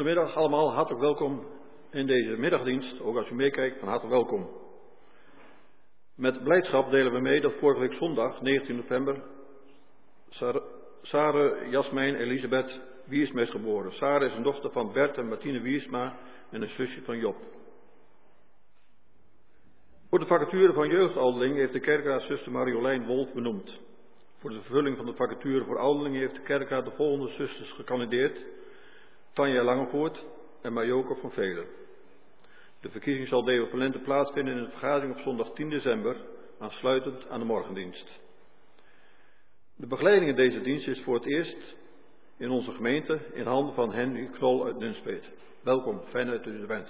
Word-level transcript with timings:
Goedemiddag 0.00 0.36
allemaal, 0.36 0.72
hartelijk 0.72 1.02
welkom 1.02 1.46
in 1.90 2.06
deze 2.06 2.36
middagdienst. 2.36 3.00
Ook 3.00 3.16
als 3.16 3.30
u 3.30 3.34
meekijkt, 3.34 3.78
van 3.78 3.88
harte 3.88 4.08
welkom. 4.08 4.48
Met 6.16 6.42
blijdschap 6.42 6.90
delen 6.90 7.12
we 7.12 7.20
mee 7.20 7.40
dat 7.40 7.52
vorige 7.58 7.80
week 7.80 7.94
zondag, 7.94 8.40
19 8.40 8.76
november, 8.76 9.22
Sarah 11.02 11.70
Jasmijn 11.70 12.14
Elisabeth 12.14 12.80
Wiersma 13.04 13.40
is 13.40 13.50
geboren. 13.50 13.92
Sarah 13.92 14.30
is 14.30 14.36
een 14.36 14.42
dochter 14.42 14.70
van 14.70 14.92
Bert 14.92 15.18
en 15.18 15.28
Martine 15.28 15.60
Wiersma 15.60 16.18
en 16.50 16.62
een 16.62 16.70
zusje 16.70 17.02
van 17.02 17.18
Job. 17.18 17.36
Voor 20.08 20.18
de 20.18 20.26
vacature 20.26 20.72
van 20.72 20.88
jeugdouderling 20.88 21.56
heeft 21.56 21.72
de 21.72 21.80
kerkraad 21.80 22.22
zuster 22.22 22.52
Mariolijn 22.52 23.06
Wolf 23.06 23.32
benoemd. 23.32 23.80
Voor 24.38 24.50
de 24.50 24.60
vervulling 24.60 24.96
van 24.96 25.06
de 25.06 25.14
vacature 25.14 25.64
voor 25.64 25.78
ouderlingen 25.78 26.20
heeft 26.20 26.34
de 26.34 26.42
kerkraad 26.42 26.84
de 26.84 26.92
volgende 26.96 27.28
zusters 27.32 27.72
gekandideerd. 27.72 28.44
Tanja 29.40 29.62
Langevoort 29.62 30.24
en 30.62 30.72
Majoke 30.72 31.14
van 31.14 31.32
Velen. 31.32 31.66
De 32.80 32.90
verkiezing 32.90 33.28
zal 33.28 33.44
Deo 33.44 33.66
Valente 33.66 33.98
plaatsvinden 33.98 34.56
in 34.56 34.64
de 34.64 34.70
vergadering 34.70 35.14
op 35.14 35.20
zondag 35.20 35.52
10 35.52 35.70
december, 35.70 36.16
aansluitend 36.58 37.28
aan 37.28 37.38
de 37.38 37.46
morgendienst. 37.46 38.20
De 39.76 39.86
begeleiding 39.86 40.30
in 40.30 40.36
deze 40.36 40.60
dienst 40.60 40.88
is 40.88 41.00
voor 41.02 41.14
het 41.14 41.24
eerst 41.24 41.74
in 42.36 42.50
onze 42.50 42.70
gemeente 42.70 43.20
in 43.32 43.46
handen 43.46 43.74
van 43.74 43.92
Henry 43.92 44.26
Knol 44.26 44.64
uit 44.64 44.78
Nunspeet. 44.78 45.30
Welkom, 45.62 46.00
fijn 46.08 46.26
dat 46.26 46.46
u 46.46 46.60
er 46.60 46.66
bent. 46.66 46.88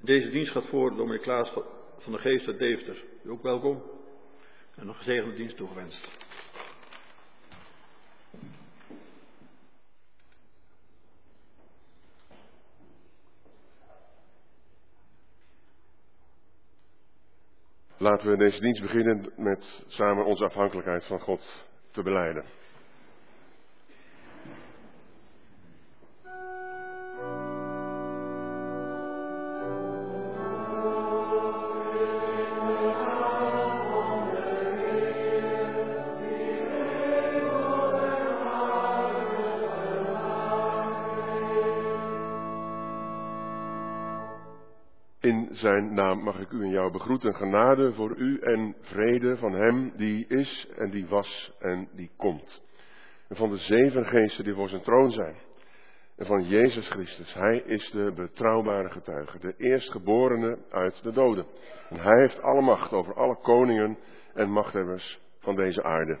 Deze 0.00 0.28
dienst 0.28 0.52
gaat 0.52 0.66
voor 0.66 0.96
door 0.96 1.18
Klaas 1.18 1.52
van 1.98 2.12
de 2.12 2.18
Geest 2.18 2.46
uit 2.46 2.58
Deventer. 2.58 3.04
U 3.24 3.30
ook 3.30 3.42
welkom 3.42 3.82
en 4.76 4.88
een 4.88 4.94
gezegende 4.94 5.34
dienst 5.34 5.56
toegewenst. 5.56 6.10
Laten 18.00 18.30
we 18.30 18.36
deze 18.36 18.60
dienst 18.60 18.82
beginnen 18.82 19.32
met 19.36 19.84
samen 19.86 20.24
onze 20.24 20.44
afhankelijkheid 20.44 21.04
van 21.04 21.20
God 21.20 21.66
te 21.90 22.02
beleiden. 22.02 22.44
Mag 46.14 46.38
ik 46.38 46.50
u 46.50 46.62
en 46.62 46.70
jou 46.70 46.92
begroeten. 46.92 47.34
Genade 47.34 47.92
voor 47.92 48.16
u 48.16 48.38
en 48.40 48.76
vrede 48.80 49.36
van 49.36 49.52
hem 49.52 49.92
die 49.96 50.26
is 50.26 50.68
en 50.76 50.90
die 50.90 51.06
was 51.06 51.52
en 51.58 51.88
die 51.92 52.10
komt. 52.16 52.62
En 53.28 53.36
van 53.36 53.50
de 53.50 53.56
zeven 53.56 54.04
geesten 54.04 54.44
die 54.44 54.54
voor 54.54 54.68
zijn 54.68 54.82
troon 54.82 55.10
zijn. 55.10 55.36
En 56.16 56.26
van 56.26 56.44
Jezus 56.44 56.88
Christus. 56.88 57.34
Hij 57.34 57.56
is 57.56 57.90
de 57.90 58.12
betrouwbare 58.14 58.90
getuige, 58.90 59.38
de 59.38 59.54
eerstgeborene 59.56 60.58
uit 60.70 61.02
de 61.02 61.12
doden. 61.12 61.46
En 61.88 62.00
hij 62.00 62.20
heeft 62.20 62.42
alle 62.42 62.62
macht 62.62 62.92
over 62.92 63.14
alle 63.14 63.36
koningen 63.36 63.98
en 64.34 64.50
machthebbers 64.50 65.20
van 65.40 65.56
deze 65.56 65.82
aarde. 65.82 66.18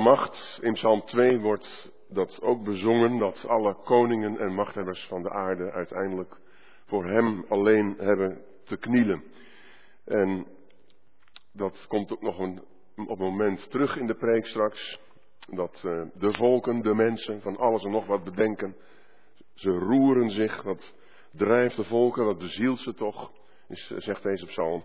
Macht. 0.00 0.58
In 0.62 0.72
Psalm 0.72 1.04
2 1.04 1.38
wordt 1.38 1.92
dat 2.08 2.42
ook 2.42 2.64
bezongen, 2.64 3.18
dat 3.18 3.46
alle 3.48 3.74
koningen 3.84 4.38
en 4.38 4.54
machthebbers 4.54 5.06
van 5.06 5.22
de 5.22 5.30
aarde 5.30 5.70
uiteindelijk 5.70 6.36
voor 6.86 7.06
hem 7.06 7.44
alleen 7.48 7.94
hebben 7.98 8.44
te 8.64 8.76
knielen. 8.76 9.24
En 10.04 10.46
dat 11.52 11.86
komt 11.88 12.12
ook 12.12 12.22
nog 12.22 12.38
op 12.96 13.18
een 13.18 13.30
moment 13.32 13.70
terug 13.70 13.96
in 13.96 14.06
de 14.06 14.14
preek 14.14 14.46
straks. 14.46 14.98
Dat 15.48 15.82
uh, 15.86 16.02
de 16.14 16.32
volken, 16.32 16.82
de 16.82 16.94
mensen, 16.94 17.40
van 17.40 17.56
alles 17.56 17.84
en 17.84 17.90
nog 17.90 18.06
wat 18.06 18.24
bedenken. 18.24 18.76
Ze 19.54 19.70
roeren 19.70 20.30
zich, 20.30 20.62
wat 20.62 20.94
drijft 21.32 21.76
de 21.76 21.84
volken, 21.84 22.24
wat 22.24 22.38
bezielt 22.38 22.80
ze 22.80 22.94
toch, 22.94 23.32
is, 23.68 23.92
zegt 23.96 24.22
deze 24.22 24.46
psalm. 24.46 24.84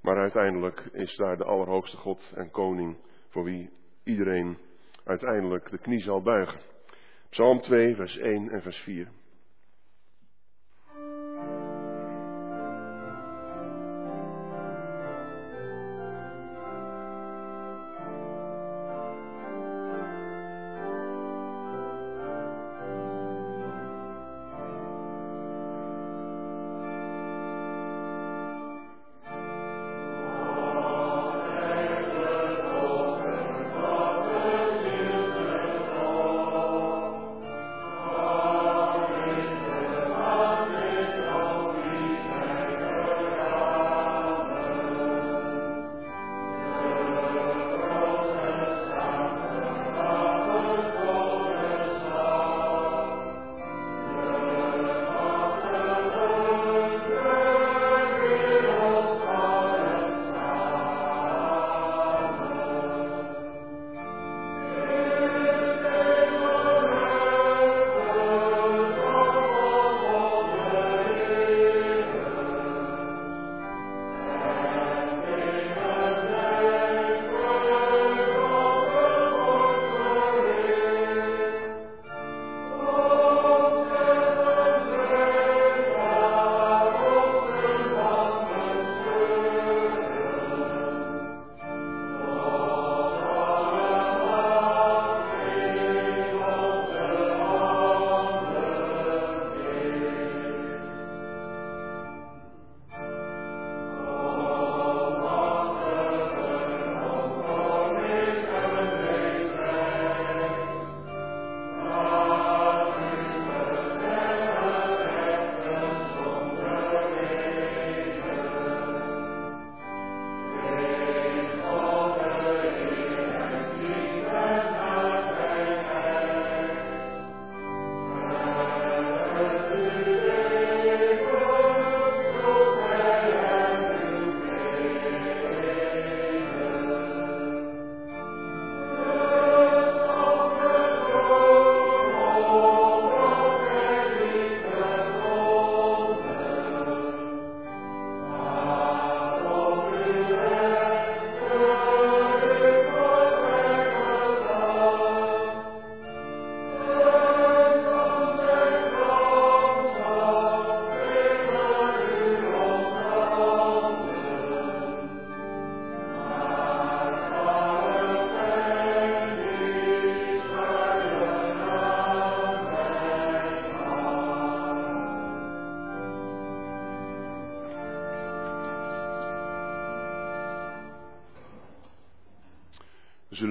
Maar 0.00 0.16
uiteindelijk 0.16 0.88
is 0.92 1.16
daar 1.16 1.36
de 1.36 1.44
Allerhoogste 1.44 1.96
God 1.96 2.32
en 2.34 2.50
Koning 2.50 2.96
voor 3.28 3.44
wie 3.44 3.70
iedereen 4.06 4.58
uiteindelijk 5.04 5.70
de 5.70 5.78
knie 5.78 6.00
zal 6.00 6.22
buigen. 6.22 6.60
Psalm 7.30 7.60
2, 7.60 7.94
vers 7.94 8.18
1 8.18 8.50
en 8.50 8.62
vers 8.62 8.76
4. 8.76 9.08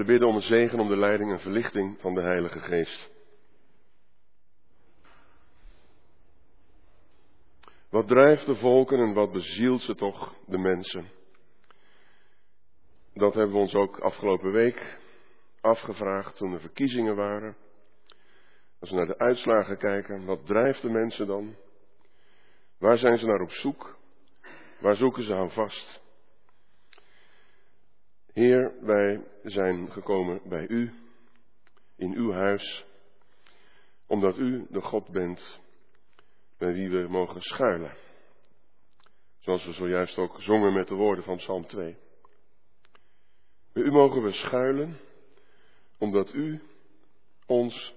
Bidden 0.06 0.28
om 0.28 0.36
een 0.36 0.42
zegen, 0.42 0.80
om 0.80 0.88
de 0.88 0.98
leiding 0.98 1.32
en 1.32 1.40
verlichting 1.40 1.98
van 2.00 2.14
de 2.14 2.22
Heilige 2.22 2.60
Geest. 2.60 3.10
Wat 7.90 8.08
drijft 8.08 8.46
de 8.46 8.56
volken 8.56 9.00
en 9.00 9.14
wat 9.14 9.32
bezielt 9.32 9.82
ze 9.82 9.96
toch, 9.96 10.36
de 10.48 10.58
mensen? 10.58 11.10
Dat 13.14 13.34
hebben 13.34 13.56
we 13.56 13.62
ons 13.62 13.74
ook 13.74 14.00
afgelopen 14.00 14.52
week 14.52 14.98
afgevraagd 15.62 16.36
toen 16.36 16.54
er 16.54 16.60
verkiezingen 16.60 17.16
waren. 17.16 17.56
Als 18.80 18.90
we 18.90 18.96
naar 18.96 19.06
de 19.06 19.18
uitslagen 19.18 19.78
kijken, 19.78 20.26
wat 20.26 20.46
drijft 20.46 20.82
de 20.82 20.90
mensen 20.90 21.28
dan? 21.28 21.56
Waar 22.78 22.98
zijn 22.98 23.18
ze 23.18 23.26
naar 23.26 23.42
op 23.42 23.52
zoek? 23.52 23.98
Waar 24.80 24.96
zoeken 24.96 25.24
ze 25.24 25.34
aan 25.34 25.52
vast? 25.52 26.05
Heer, 28.36 28.74
wij 28.82 29.24
zijn 29.44 29.92
gekomen 29.92 30.42
bij 30.50 30.68
U, 30.68 30.94
in 31.96 32.14
Uw 32.14 32.32
huis, 32.32 32.86
omdat 34.08 34.38
U 34.38 34.66
de 34.70 34.82
God 34.82 35.10
bent 35.10 35.60
bij 36.58 36.74
wie 36.74 36.90
we 36.90 37.08
mogen 37.10 37.42
schuilen. 37.42 37.94
Zoals 39.40 39.66
we 39.66 39.74
zojuist 39.74 40.18
ook 40.18 40.42
zongen 40.42 40.74
met 40.74 40.88
de 40.88 40.96
woorden 40.96 41.24
van 41.24 41.38
Psalm 41.38 41.68
2. 41.68 41.98
Bij 43.74 43.84
U 43.84 43.92
mogen 43.92 44.24
we 44.24 44.32
schuilen, 44.32 45.00
omdat 45.98 46.34
U 46.34 46.62
ons 47.46 47.94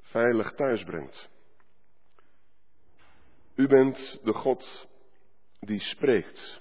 veilig 0.00 0.54
thuis 0.54 0.84
brengt. 0.84 1.28
U 3.54 3.66
bent 3.66 4.18
de 4.22 4.32
God 4.32 4.88
die 5.60 5.80
spreekt. 5.80 6.60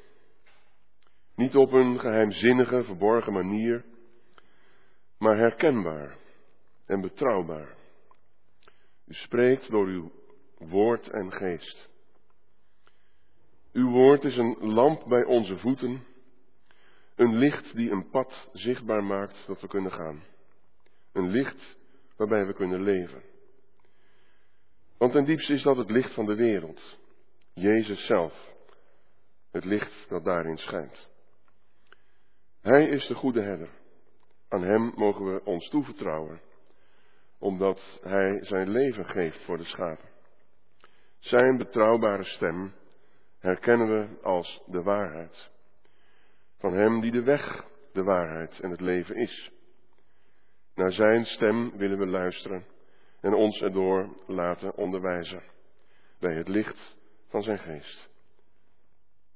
Niet 1.38 1.56
op 1.56 1.72
een 1.72 2.00
geheimzinnige, 2.00 2.84
verborgen 2.84 3.34
manier, 3.34 3.86
maar 5.18 5.38
herkenbaar 5.38 6.18
en 6.86 7.02
betrouwbaar. 7.02 7.76
U 9.06 9.14
spreekt 9.14 9.72
door 9.72 9.86
uw 9.86 10.12
woord 10.58 11.10
en 11.10 11.32
geest. 11.32 11.90
Uw 13.74 13.90
woord 13.90 14.24
is 14.24 14.38
een 14.38 14.58
lamp 14.60 15.04
bij 15.08 15.24
onze 15.24 15.58
voeten, 15.58 16.04
een 17.16 17.36
licht 17.36 17.76
die 17.76 17.92
een 17.92 18.10
pad 18.10 18.50
zichtbaar 18.54 19.04
maakt 19.04 19.48
dat 19.48 19.62
we 19.62 19.68
kunnen 19.68 19.92
gaan. 19.92 20.24
Een 21.14 21.30
licht 21.30 21.78
waarbij 22.16 22.46
we 22.46 22.54
kunnen 22.54 22.82
leven. 22.82 23.22
Want 24.98 25.12
ten 25.12 25.26
diepste 25.26 25.54
is 25.54 25.64
dat 25.64 25.78
het 25.78 25.90
licht 25.90 26.14
van 26.14 26.26
de 26.26 26.36
wereld, 26.36 26.98
Jezus 27.54 28.06
zelf, 28.06 28.56
het 29.52 29.66
licht 29.66 30.10
dat 30.10 30.24
daarin 30.24 30.58
schijnt. 30.58 31.16
Hij 32.68 32.88
is 32.88 33.08
de 33.08 33.16
goede 33.16 33.42
herder. 33.42 33.70
Aan 34.50 34.64
Hem 34.64 34.94
mogen 34.96 35.34
we 35.34 35.44
ons 35.44 35.70
toevertrouwen, 35.70 36.42
omdat 37.40 38.00
Hij 38.02 38.46
zijn 38.46 38.70
leven 38.70 39.06
geeft 39.06 39.46
voor 39.46 39.58
de 39.58 39.64
schapen. 39.64 40.10
Zijn 41.20 41.58
betrouwbare 41.58 42.24
stem 42.24 42.74
herkennen 43.40 43.88
we 43.88 44.22
als 44.22 44.62
de 44.66 44.82
waarheid. 44.82 45.50
Van 46.58 46.74
Hem 46.74 47.02
die 47.02 47.12
de 47.12 47.24
weg, 47.24 47.66
de 47.94 48.04
waarheid 48.04 48.60
en 48.60 48.72
het 48.72 48.82
leven 48.82 49.16
is. 49.16 49.52
Naar 50.76 50.92
Zijn 50.92 51.26
stem 51.26 51.78
willen 51.78 51.98
we 51.98 52.08
luisteren 52.08 52.66
en 53.22 53.34
ons 53.34 53.62
erdoor 53.62 54.24
laten 54.26 54.76
onderwijzen 54.76 55.44
bij 56.20 56.36
het 56.36 56.48
licht 56.48 56.98
van 57.28 57.44
Zijn 57.44 57.60
geest. 57.60 58.10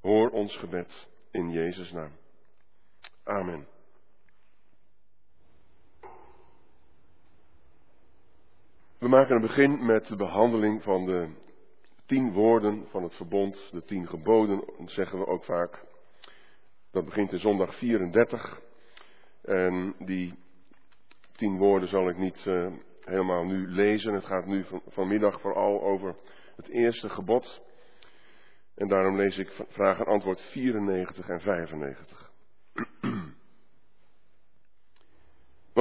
Hoor 0.02 0.30
ons 0.30 0.58
gebed 0.58 1.08
in 1.32 1.50
Jezus' 1.50 1.92
naam. 1.92 2.21
Amen. 3.32 3.68
We 8.98 9.08
maken 9.08 9.36
een 9.36 9.42
begin 9.42 9.86
met 9.86 10.08
de 10.08 10.16
behandeling 10.16 10.84
van 10.84 11.06
de 11.06 11.30
tien 12.06 12.32
woorden 12.32 12.88
van 12.90 13.04
het 13.04 13.16
verbond, 13.16 13.70
de 13.72 13.84
tien 13.84 14.08
geboden, 14.08 14.64
zeggen 14.86 15.20
we 15.20 15.28
ook 15.28 15.44
vaak. 15.44 15.86
Dat 16.92 17.06
begint 17.06 17.32
in 17.32 17.40
zondag 17.40 17.76
34. 17.78 18.62
En 19.42 19.96
die 20.00 20.34
tien 21.32 21.58
woorden 21.58 21.90
zal 21.90 22.10
ik 22.10 22.18
niet 22.18 22.46
uh, 22.46 22.72
helemaal 23.02 23.44
nu 23.44 23.68
lezen. 23.68 24.14
Het 24.14 24.26
gaat 24.26 24.46
nu 24.46 24.64
van, 24.64 24.82
vanmiddag 24.88 25.42
vooral 25.42 25.82
over 25.82 26.16
het 26.56 26.68
eerste 26.68 27.10
gebod. 27.10 27.62
En 28.76 28.88
daarom 28.88 29.16
lees 29.16 29.38
ik 29.38 29.64
vraag 29.68 30.00
en 30.00 30.06
antwoord 30.06 30.42
94 30.42 31.30
en 31.30 31.42
95. 31.42 32.32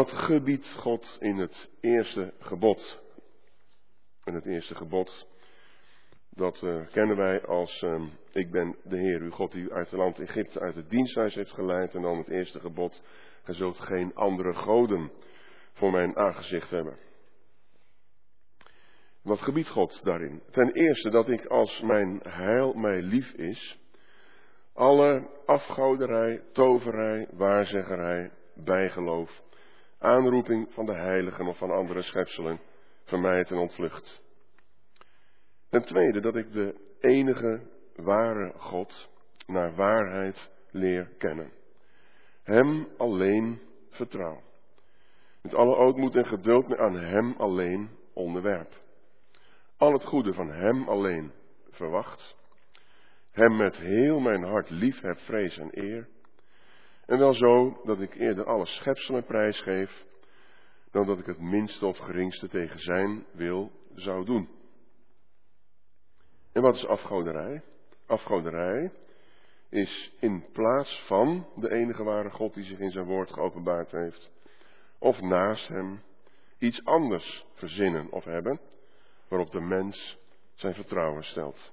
Wat 0.01 0.11
gebiedt 0.11 0.73
God 0.73 1.17
in 1.21 1.37
het 1.39 1.71
eerste 1.81 2.33
gebod? 2.39 3.01
En 4.25 4.35
het 4.35 4.47
eerste 4.47 4.75
gebod, 4.75 5.27
dat 6.31 6.63
uh, 6.63 6.87
kennen 6.91 7.17
wij 7.17 7.47
als 7.47 7.83
uh, 7.83 8.03
ik 8.33 8.51
ben 8.51 8.77
de 8.85 8.97
Heer, 8.97 9.21
uw 9.21 9.31
God, 9.31 9.53
die 9.53 9.63
u 9.63 9.73
uit 9.73 9.91
het 9.91 9.99
land 9.99 10.19
Egypte, 10.19 10.61
uit 10.61 10.75
het 10.75 10.91
diensthuis 10.91 11.35
heeft 11.35 11.53
geleid. 11.53 11.95
En 11.95 12.03
dan 12.03 12.19
het 12.19 12.29
eerste 12.29 12.61
gebod, 12.61 13.03
gij 13.43 13.55
zult 13.55 13.81
geen 13.81 14.15
andere 14.15 14.55
goden 14.55 15.13
voor 15.73 15.91
mijn 15.91 16.17
aangezicht 16.17 16.71
hebben. 16.71 16.99
Wat 19.23 19.41
gebiedt 19.41 19.69
God 19.69 20.05
daarin? 20.05 20.43
Ten 20.51 20.73
eerste 20.73 21.11
dat 21.11 21.29
ik 21.29 21.47
als 21.47 21.81
mijn 21.81 22.21
heil 22.23 22.73
mij 22.73 23.03
lief 23.03 23.33
is, 23.33 23.79
alle 24.75 25.29
afgoderij, 25.47 26.43
toverij, 26.53 27.29
waarzeggerij, 27.31 28.31
bijgeloof, 28.55 29.49
aanroeping 30.01 30.73
van 30.73 30.87
de 30.87 30.95
heiligen 30.95 31.47
of 31.47 31.59
van 31.59 31.71
andere 31.71 32.03
schepselen 32.03 32.61
vermijd 33.05 33.51
en 33.51 33.57
ontvlucht. 33.57 34.23
Ten 35.69 35.83
tweede 35.83 36.21
dat 36.21 36.37
ik 36.37 36.53
de 36.53 36.75
enige 37.01 37.61
ware 37.95 38.53
God 38.57 39.09
naar 39.47 39.75
waarheid 39.75 40.51
leer 40.71 41.11
kennen. 41.19 41.53
Hem 42.43 42.89
alleen 42.97 43.61
vertrouw. 43.91 44.43
Met 45.43 45.55
alle 45.55 45.77
ootmoed 45.77 46.17
en 46.17 46.27
geduld 46.27 46.77
aan 46.77 46.97
Hem 46.97 47.35
alleen 47.39 47.91
onderwerp. 48.13 48.81
Al 49.77 49.93
het 49.93 50.05
goede 50.05 50.33
van 50.33 50.51
Hem 50.51 50.89
alleen 50.89 51.33
verwacht. 51.71 52.37
Hem 53.31 53.57
met 53.57 53.77
heel 53.77 54.21
mijn 54.21 54.43
hart 54.43 54.71
lief 54.71 55.01
heb, 55.01 55.19
vrees 55.19 55.59
en 55.59 55.69
eer. 55.71 56.09
En 57.11 57.19
wel 57.19 57.35
zo 57.35 57.81
dat 57.85 58.01
ik 58.01 58.15
eerder 58.15 58.45
alle 58.45 58.67
schepselen 58.67 59.25
prijs 59.25 59.61
geef, 59.61 60.05
dan 60.91 61.07
dat 61.07 61.19
ik 61.19 61.27
het 61.27 61.41
minste 61.41 61.87
of 61.87 61.99
geringste 61.99 62.49
tegen 62.49 62.79
zijn 62.81 63.25
wil 63.33 63.71
zou 63.95 64.25
doen. 64.25 64.49
En 66.53 66.63
wat 66.63 66.75
is 66.75 66.87
afgoderij? 66.87 67.63
Afgoderij 68.07 68.93
is 69.69 70.13
in 70.21 70.45
plaats 70.53 71.05
van 71.07 71.47
de 71.57 71.71
enige 71.71 72.03
ware 72.03 72.31
God 72.31 72.55
die 72.55 72.65
zich 72.65 72.79
in 72.79 72.91
zijn 72.91 73.07
woord 73.07 73.33
geopenbaard 73.33 73.91
heeft, 73.91 74.31
of 74.99 75.21
naast 75.21 75.69
hem 75.69 76.03
iets 76.59 76.85
anders 76.85 77.45
verzinnen 77.55 78.13
of 78.13 78.25
hebben, 78.25 78.61
waarop 79.29 79.51
de 79.51 79.61
mens 79.61 80.19
zijn 80.55 80.75
vertrouwen 80.75 81.25
stelt. 81.25 81.73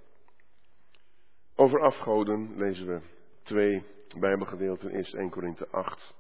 Over 1.56 1.82
afgoden 1.82 2.58
lezen 2.58 2.88
we 2.88 3.02
twee 3.44 3.96
Bijbelgedeelten, 4.20 4.92
eerst 4.92 5.14
1 5.14 5.30
Korinthe 5.30 5.68
8 5.72 6.16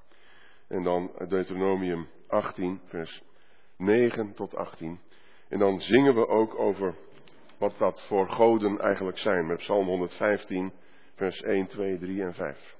en 0.68 0.84
dan 0.84 1.12
Deuteronomium 1.28 2.08
18, 2.28 2.82
vers 2.86 3.22
9 3.78 4.34
tot 4.34 4.56
18. 4.56 5.00
En 5.50 5.60
dan 5.60 5.80
zingen 5.80 6.16
we 6.16 6.28
ook 6.28 6.60
over 6.60 6.96
wat 7.58 7.78
dat 7.78 8.06
voor 8.08 8.30
goden 8.30 8.80
eigenlijk 8.80 9.18
zijn, 9.18 9.46
met 9.46 9.58
Psalm 9.58 9.88
115, 9.88 10.74
vers 11.16 11.42
1, 11.42 11.68
2, 11.68 11.98
3 11.98 12.24
en 12.24 12.34
5. 12.34 12.76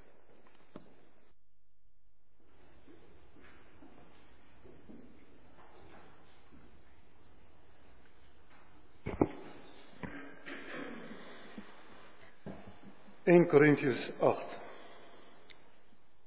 Corinthians 13.48 14.10
8. 14.18 14.67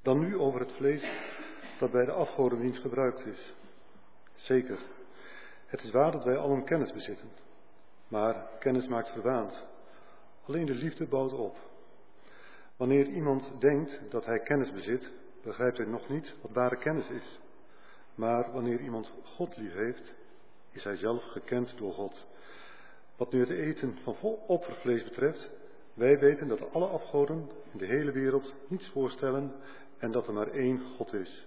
Dan 0.01 0.19
nu 0.19 0.37
over 0.37 0.59
het 0.59 0.71
vlees 0.71 1.05
dat 1.79 1.91
bij 1.91 2.05
de 2.05 2.11
afgodendienst 2.11 2.81
gebruikt 2.81 3.25
is. 3.25 3.55
Zeker, 4.35 4.79
het 5.65 5.83
is 5.83 5.91
waar 5.91 6.11
dat 6.11 6.23
wij 6.23 6.37
allen 6.37 6.63
kennis 6.63 6.91
bezitten. 6.91 7.29
Maar 8.07 8.47
kennis 8.59 8.87
maakt 8.87 9.09
verwaand. 9.09 9.65
Alleen 10.45 10.65
de 10.65 10.73
liefde 10.73 11.07
bouwt 11.07 11.33
op. 11.33 11.57
Wanneer 12.77 13.07
iemand 13.07 13.51
denkt 13.59 13.99
dat 14.09 14.25
hij 14.25 14.39
kennis 14.39 14.71
bezit, 14.71 15.09
begrijpt 15.43 15.77
hij 15.77 15.85
nog 15.85 16.09
niet 16.09 16.33
wat 16.41 16.51
ware 16.51 16.77
kennis 16.77 17.09
is. 17.09 17.39
Maar 18.15 18.51
wanneer 18.51 18.79
iemand 18.79 19.13
God 19.23 19.57
lief 19.57 19.73
heeft, 19.73 20.13
is 20.71 20.83
hij 20.83 20.95
zelf 20.95 21.23
gekend 21.23 21.77
door 21.77 21.93
God. 21.93 22.27
Wat 23.15 23.31
nu 23.31 23.39
het 23.39 23.49
eten 23.49 23.97
van 24.03 24.15
oppervlees 24.47 25.03
betreft, 25.03 25.49
wij 25.93 26.19
weten 26.19 26.47
dat 26.47 26.73
alle 26.73 26.87
afgoden 26.87 27.49
in 27.71 27.77
de 27.77 27.85
hele 27.85 28.11
wereld 28.11 28.53
niets 28.67 28.89
voorstellen 28.89 29.53
en 30.01 30.11
dat 30.11 30.27
er 30.27 30.33
maar 30.33 30.51
één 30.51 30.81
God 30.97 31.13
is. 31.13 31.45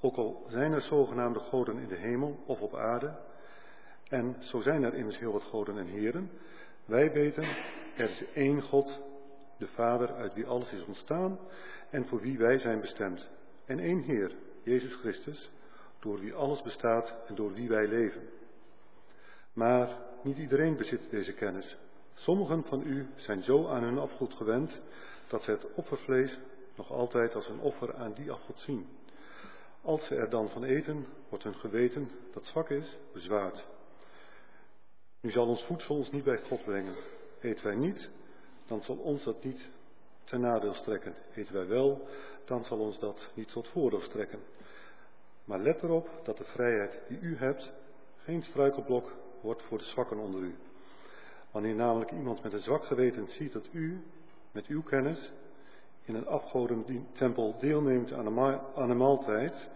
Ook 0.00 0.16
al 0.16 0.46
zijn 0.48 0.72
er 0.72 0.82
zogenaamde 0.82 1.38
goden 1.38 1.78
in 1.78 1.88
de 1.88 1.96
hemel 1.96 2.42
of 2.46 2.60
op 2.60 2.74
aarde, 2.74 3.16
en 4.08 4.36
zo 4.40 4.60
zijn 4.60 4.82
er 4.82 4.94
immers 4.94 5.18
heel 5.18 5.32
wat 5.32 5.42
goden 5.42 5.78
en 5.78 5.86
heren, 5.86 6.30
wij 6.84 7.12
weten, 7.12 7.44
er 7.96 8.10
is 8.10 8.24
één 8.34 8.62
God, 8.62 9.00
de 9.58 9.66
Vader, 9.66 10.14
uit 10.14 10.34
wie 10.34 10.46
alles 10.46 10.72
is 10.72 10.84
ontstaan 10.84 11.38
en 11.90 12.06
voor 12.06 12.20
wie 12.20 12.38
wij 12.38 12.58
zijn 12.58 12.80
bestemd. 12.80 13.30
En 13.66 13.78
één 13.78 14.00
Heer, 14.00 14.34
Jezus 14.62 14.94
Christus, 14.94 15.50
door 16.00 16.20
wie 16.20 16.34
alles 16.34 16.62
bestaat 16.62 17.14
en 17.26 17.34
door 17.34 17.52
wie 17.52 17.68
wij 17.68 17.86
leven. 17.86 18.22
Maar 19.52 19.98
niet 20.22 20.38
iedereen 20.38 20.76
bezit 20.76 21.10
deze 21.10 21.32
kennis. 21.32 21.76
Sommigen 22.14 22.64
van 22.64 22.82
u 22.86 23.06
zijn 23.16 23.42
zo 23.42 23.66
aan 23.66 23.82
hun 23.82 23.98
afgod 23.98 24.34
gewend 24.34 24.80
dat 25.28 25.42
ze 25.42 25.50
het 25.50 25.66
offervlees 25.74 26.38
nog 26.76 26.90
altijd 26.90 27.34
als 27.34 27.48
een 27.48 27.60
offer 27.60 27.94
aan 27.94 28.12
die 28.12 28.32
afgod 28.32 28.58
zien. 28.58 28.86
Als 29.82 30.06
ze 30.06 30.14
er 30.14 30.30
dan 30.30 30.48
van 30.48 30.64
eten, 30.64 31.06
wordt 31.28 31.44
hun 31.44 31.54
geweten, 31.54 32.10
dat 32.32 32.44
zwak 32.44 32.70
is, 32.70 32.96
bezwaard. 33.12 33.64
Nu 35.20 35.30
zal 35.30 35.46
ons 35.46 35.64
voedsel 35.64 35.96
ons 35.96 36.10
niet 36.10 36.24
bij 36.24 36.38
God 36.38 36.64
brengen. 36.64 36.94
Eten 37.40 37.64
wij 37.64 37.76
niet, 37.76 38.10
dan 38.66 38.82
zal 38.82 38.96
ons 38.96 39.24
dat 39.24 39.44
niet 39.44 39.68
ten 40.24 40.40
nadeel 40.40 40.74
strekken. 40.74 41.14
Eten 41.34 41.54
wij 41.54 41.66
wel, 41.66 42.08
dan 42.44 42.64
zal 42.64 42.78
ons 42.78 42.98
dat 42.98 43.30
niet 43.34 43.48
tot 43.48 43.68
voordeel 43.68 44.00
strekken. 44.00 44.40
Maar 45.44 45.58
let 45.58 45.82
erop 45.82 46.08
dat 46.22 46.36
de 46.36 46.44
vrijheid 46.44 47.00
die 47.08 47.18
u 47.20 47.36
hebt 47.36 47.72
geen 48.16 48.42
struikelblok 48.42 49.12
wordt 49.40 49.62
voor 49.62 49.78
de 49.78 49.84
zwakken 49.84 50.18
onder 50.18 50.40
u. 50.40 50.54
Wanneer 51.50 51.74
namelijk 51.74 52.10
iemand 52.10 52.42
met 52.42 52.52
een 52.52 52.60
zwak 52.60 52.84
geweten 52.84 53.28
ziet 53.28 53.52
dat 53.52 53.68
u, 53.72 54.04
met 54.52 54.66
uw 54.66 54.82
kennis, 54.82 55.32
in 56.04 56.14
een 56.14 56.26
afgodentempel 56.26 57.56
deelneemt 57.58 58.12
aan 58.12 58.90
een 58.90 58.96
maaltijd, 58.96 59.70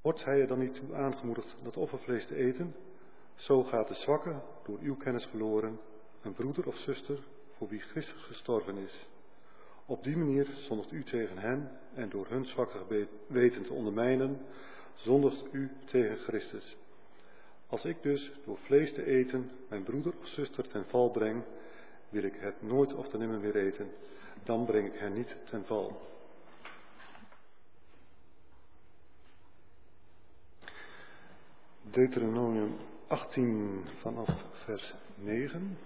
wordt 0.00 0.24
hij 0.24 0.40
er 0.40 0.46
dan 0.46 0.58
niet 0.58 0.74
toe 0.74 0.94
aangemoedigd 0.94 1.56
dat 1.62 1.76
offervlees 1.76 2.26
te 2.26 2.34
eten? 2.34 2.74
Zo 3.34 3.62
gaat 3.62 3.88
de 3.88 3.94
zwakke 3.94 4.34
door 4.64 4.78
uw 4.80 4.96
kennis 4.96 5.26
verloren, 5.26 5.80
een 6.22 6.32
broeder 6.32 6.66
of 6.66 6.76
zuster 6.76 7.18
voor 7.56 7.68
wie 7.68 7.80
Christus 7.80 8.22
gestorven 8.22 8.76
is. 8.76 9.08
Op 9.86 10.04
die 10.04 10.16
manier 10.16 10.46
zondigt 10.46 10.92
u 10.92 11.04
tegen 11.04 11.38
hen 11.38 11.70
en 11.94 12.08
door 12.08 12.26
hun 12.28 12.44
zwakke 12.44 13.06
weten 13.26 13.62
te 13.62 13.72
ondermijnen, 13.72 14.40
zondigt 14.94 15.44
u 15.52 15.70
tegen 15.84 16.16
Christus. 16.16 16.76
Als 17.66 17.84
ik 17.84 18.02
dus 18.02 18.32
door 18.44 18.58
vlees 18.58 18.92
te 18.92 19.04
eten 19.04 19.50
mijn 19.68 19.82
broeder 19.82 20.12
of 20.20 20.26
zuster 20.26 20.68
ten 20.68 20.84
val 20.86 21.10
breng, 21.10 21.42
wil 22.14 22.24
ik 22.24 22.36
het 22.38 22.62
nooit 22.62 22.94
of 22.94 23.08
ten 23.08 23.18
nimmer 23.18 23.40
weer 23.40 23.56
eten. 23.56 23.90
Dan 24.44 24.64
breng 24.64 24.86
ik 24.86 24.98
hen 24.98 25.12
niet 25.12 25.36
ten 25.50 25.64
val. 25.64 26.00
Deuteronomium 31.82 32.76
18 33.06 33.84
vanaf 34.00 34.28
vers 34.52 34.94
9. 35.14 35.78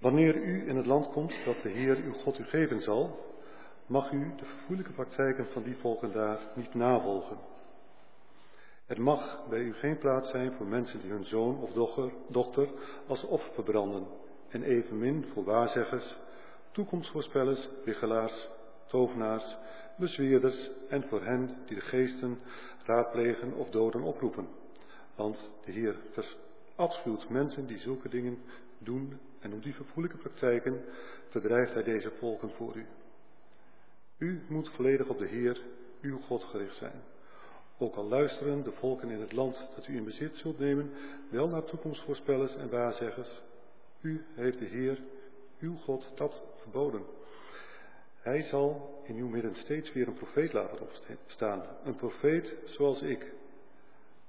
Wanneer 0.00 0.36
u 0.36 0.68
in 0.68 0.76
het 0.76 0.86
land 0.86 1.10
komt 1.12 1.34
dat 1.44 1.62
de 1.62 1.68
Heer 1.68 1.96
uw 1.96 2.12
God 2.12 2.38
u 2.38 2.44
geven 2.44 2.82
zal, 2.82 3.34
mag 3.86 4.12
u 4.12 4.34
de 4.36 4.44
verfoeilijke 4.44 4.92
praktijken 4.92 5.46
van 5.46 5.62
die 5.62 5.76
volken 5.76 6.12
daar 6.12 6.40
niet 6.54 6.74
navolgen. 6.74 7.38
Er 8.86 9.02
mag 9.02 9.48
bij 9.48 9.60
u 9.60 9.74
geen 9.74 9.98
plaats 9.98 10.30
zijn 10.30 10.52
voor 10.52 10.66
mensen 10.66 11.00
die 11.00 11.10
hun 11.10 11.24
zoon 11.24 11.60
of 11.60 11.72
dochter, 11.72 12.12
dochter 12.28 12.68
als 13.06 13.24
offer 13.24 13.52
verbranden, 13.52 14.06
en 14.48 14.62
evenmin 14.62 15.24
voor 15.32 15.44
waarzeggers, 15.44 16.16
toekomstvoorspellers, 16.70 17.68
wiggelaars, 17.84 18.48
tovenaars, 18.86 19.56
bezweerders 19.96 20.70
en 20.88 21.08
voor 21.08 21.22
hen 21.22 21.56
die 21.66 21.76
de 21.76 21.82
geesten 21.82 22.38
raadplegen 22.84 23.52
of 23.54 23.70
doden 23.70 24.02
oproepen. 24.02 24.48
Want 25.14 25.50
de 25.64 25.72
Heer 25.72 25.96
afschuwt 26.74 27.28
mensen 27.28 27.66
die 27.66 27.78
zulke 27.78 28.08
dingen 28.08 28.38
doen 28.78 29.18
en 29.40 29.52
om 29.52 29.60
die 29.60 29.74
verfoeilijke 29.74 30.18
praktijken 30.18 30.84
verdrijft 31.28 31.72
hij 31.72 31.82
deze 31.82 32.10
volken 32.10 32.50
voor 32.50 32.76
u. 32.76 32.86
U 34.18 34.42
moet 34.48 34.70
volledig 34.70 35.08
op 35.08 35.18
de 35.18 35.26
Heer, 35.26 35.60
uw 36.00 36.18
God, 36.18 36.44
gericht 36.44 36.76
zijn. 36.76 37.02
Ook 37.78 37.94
al 37.94 38.04
luisteren 38.04 38.62
de 38.62 38.72
volken 38.72 39.10
in 39.10 39.20
het 39.20 39.32
land 39.32 39.68
dat 39.74 39.86
u 39.86 39.96
in 39.96 40.04
bezit 40.04 40.36
zult 40.36 40.58
nemen 40.58 40.90
wel 41.30 41.48
naar 41.48 41.64
toekomstvoorspellers 41.64 42.56
en 42.56 42.70
waarzeggers, 42.70 43.42
u 44.00 44.24
heeft 44.34 44.58
de 44.58 44.64
Heer, 44.64 44.98
uw 45.60 45.76
God, 45.76 46.12
dat 46.14 46.42
verboden. 46.60 47.02
Hij 48.16 48.42
zal 48.42 49.00
in 49.04 49.16
uw 49.16 49.28
midden 49.28 49.54
steeds 49.54 49.92
weer 49.92 50.08
een 50.08 50.14
profeet 50.14 50.52
laten 50.52 50.78
opstaan. 51.24 51.62
Een 51.84 51.96
profeet 51.96 52.54
zoals 52.64 53.02
ik. 53.02 53.32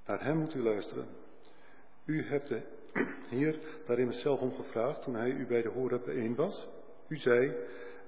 Naar 0.05 0.23
hem 0.23 0.37
moet 0.37 0.53
u 0.53 0.63
luisteren. 0.63 1.07
U 2.05 2.25
hebt 2.27 2.47
de 2.47 2.61
Heer 3.29 3.59
daarin 3.85 4.13
zelf 4.13 4.39
om 4.39 4.53
gevraagd 4.55 5.01
toen 5.01 5.15
hij 5.15 5.29
u 5.29 5.45
bij 5.45 5.61
de 5.61 5.69
Horeb 5.69 6.05
bijeen 6.05 6.35
was. 6.35 6.67
U 7.07 7.17
zei, 7.17 7.53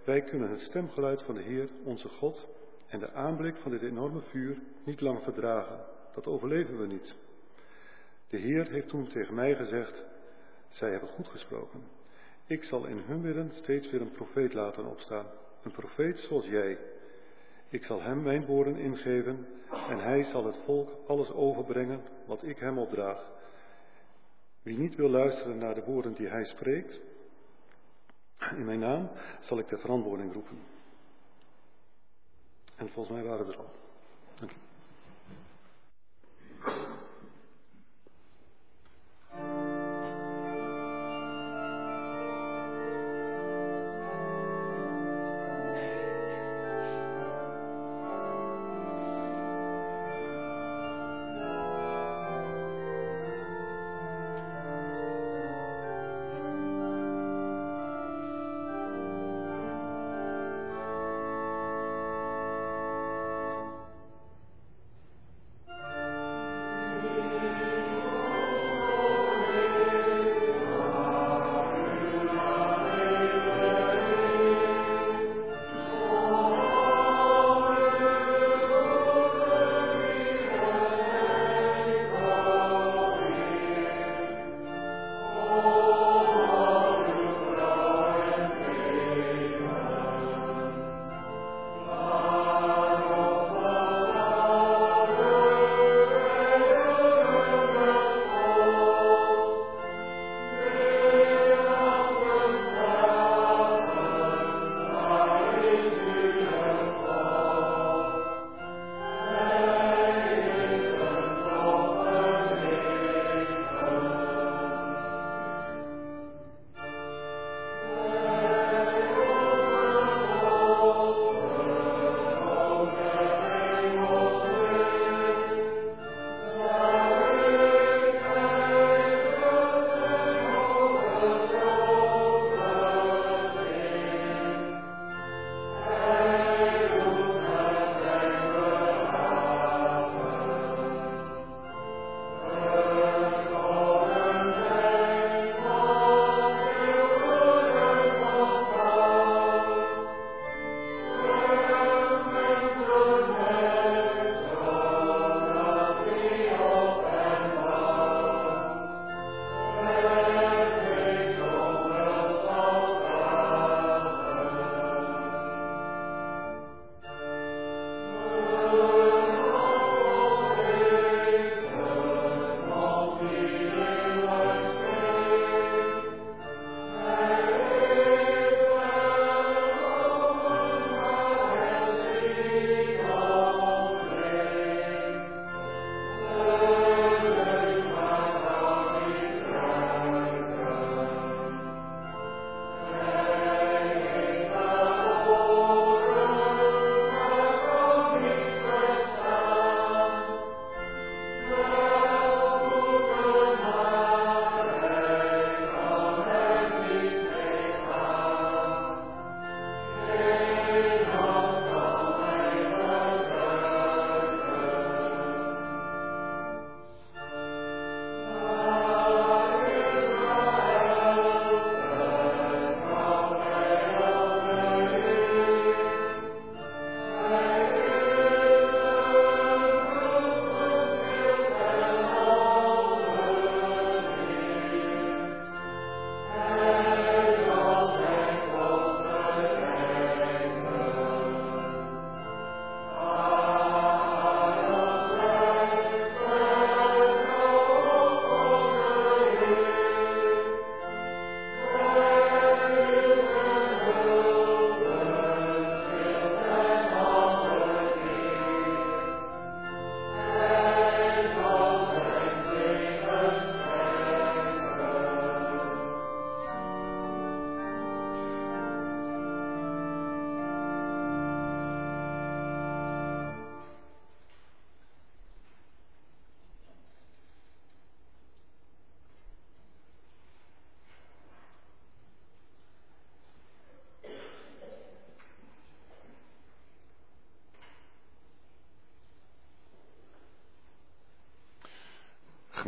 wij 0.04 0.22
kunnen 0.22 0.50
het 0.50 0.62
stemgeluid 0.62 1.22
van 1.22 1.36
de 1.36 1.42
Heer, 1.42 1.70
onze 1.84 2.08
God, 2.08 2.48
en 2.90 3.00
de 3.00 3.14
aanblik 3.14 3.56
van 3.56 3.72
dit 3.72 3.82
enorme 3.82 4.22
vuur 4.22 4.58
niet 4.84 5.02
lang 5.02 5.24
verdragen. 5.24 5.80
Dat 6.14 6.26
overleven 6.26 6.80
we 6.80 6.88
niet. 6.88 7.16
De 8.28 8.38
Heer 8.38 8.68
heeft 8.70 8.88
toen 8.88 9.08
tegen 9.08 9.34
mij 9.34 9.56
gezegd, 9.56 10.04
zij 10.70 10.92
hebben 10.92 11.10
goed 11.10 11.28
gesproken. 11.28 11.84
Ik 12.46 12.64
zal 12.64 12.86
in 12.86 12.98
hun 13.06 13.22
midden 13.22 13.52
steeds 13.54 13.90
weer 13.90 14.02
een 14.02 14.12
profeet 14.12 14.54
laten 14.54 14.86
opstaan. 14.86 15.26
Een 15.64 15.72
profeet 15.72 16.20
zoals 16.20 16.46
jij. 16.46 16.78
Ik 17.70 17.84
zal 17.84 18.02
hem 18.02 18.22
mijn 18.22 18.46
woorden 18.46 18.76
ingeven 18.76 19.48
en 19.90 20.00
hij 20.00 20.24
zal 20.24 20.46
het 20.46 20.58
volk 20.66 20.90
alles 21.08 21.32
overbrengen 21.32 22.02
wat 22.26 22.44
ik 22.44 22.60
hem 22.60 22.78
opdraag. 22.78 23.32
Wie 24.62 24.78
niet 24.78 24.96
wil 24.96 25.10
luisteren 25.10 25.58
naar 25.58 25.76
de 25.76 25.84
woorden 25.84 26.14
die 26.14 26.28
hij 26.28 26.46
spreekt, 26.46 27.00
in 28.56 28.66
mijn 28.66 28.80
naam 28.80 29.10
zal 29.42 29.60
ik 29.60 29.68
de 29.68 29.78
verantwoording 29.78 30.34
roepen. 30.34 30.79
En 32.80 32.90
volgens 32.90 33.18
mij 33.18 33.28
waren 33.28 33.46
we 33.46 33.52
er 33.52 33.58
al. 33.58 33.89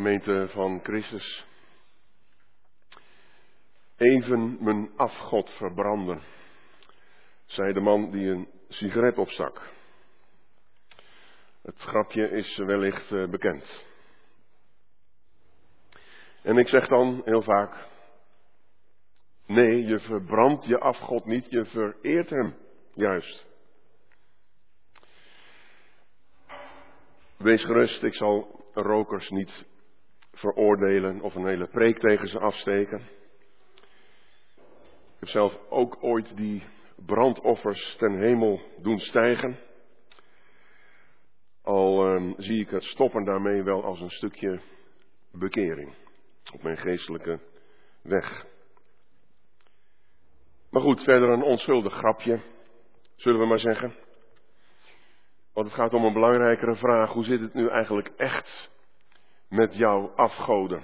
Gemeente 0.01 0.47
van 0.49 0.79
Christus. 0.83 1.45
Even 3.97 4.63
mijn 4.63 4.91
afgod 4.97 5.49
verbranden, 5.49 6.21
zei 7.45 7.73
de 7.73 7.79
man 7.79 8.11
die 8.11 8.29
een 8.29 8.47
sigaret 8.69 9.17
opstak. 9.17 9.71
Het 11.61 11.75
grapje 11.77 12.29
is 12.29 12.57
wellicht 12.57 13.11
eh, 13.11 13.29
bekend. 13.29 13.85
En 16.41 16.57
ik 16.57 16.67
zeg 16.67 16.87
dan 16.87 17.21
heel 17.25 17.41
vaak, 17.41 17.87
nee, 19.45 19.85
je 19.85 19.99
verbrandt 19.99 20.65
je 20.65 20.79
afgod 20.79 21.25
niet, 21.25 21.45
je 21.49 21.65
vereert 21.65 22.29
hem 22.29 22.55
juist. 22.93 23.47
Wees 27.37 27.63
gerust, 27.63 28.03
ik 28.03 28.15
zal 28.15 28.65
rokers 28.73 29.29
niet 29.29 29.69
veroordelen 30.41 31.21
of 31.21 31.35
een 31.35 31.47
hele 31.47 31.67
preek 31.67 31.99
tegen 31.99 32.27
ze 32.27 32.39
afsteken. 32.39 32.99
Ik 35.05 35.19
heb 35.19 35.29
zelf 35.29 35.59
ook 35.69 35.97
ooit 36.01 36.37
die 36.37 36.63
brandoffers 37.05 37.95
ten 37.97 38.19
hemel 38.19 38.61
doen 38.81 38.99
stijgen. 38.99 39.59
Al 41.61 42.05
ehm, 42.05 42.33
zie 42.37 42.59
ik 42.59 42.69
het 42.69 42.83
stoppen 42.83 43.23
daarmee 43.23 43.63
wel 43.63 43.83
als 43.83 43.99
een 44.01 44.09
stukje 44.09 44.61
bekering 45.31 45.93
op 46.53 46.63
mijn 46.63 46.77
geestelijke 46.77 47.39
weg. 48.01 48.45
Maar 50.69 50.81
goed, 50.81 51.03
verder 51.03 51.29
een 51.29 51.43
onschuldig 51.43 51.93
grapje, 51.93 52.39
zullen 53.15 53.39
we 53.39 53.45
maar 53.45 53.59
zeggen. 53.59 53.95
Want 55.53 55.67
het 55.67 55.75
gaat 55.75 55.93
om 55.93 56.05
een 56.05 56.13
belangrijkere 56.13 56.75
vraag. 56.75 57.11
Hoe 57.11 57.23
zit 57.23 57.39
het 57.39 57.53
nu 57.53 57.67
eigenlijk 57.67 58.07
echt 58.17 58.70
met 59.51 59.75
jouw 59.75 60.07
afgoden? 60.15 60.83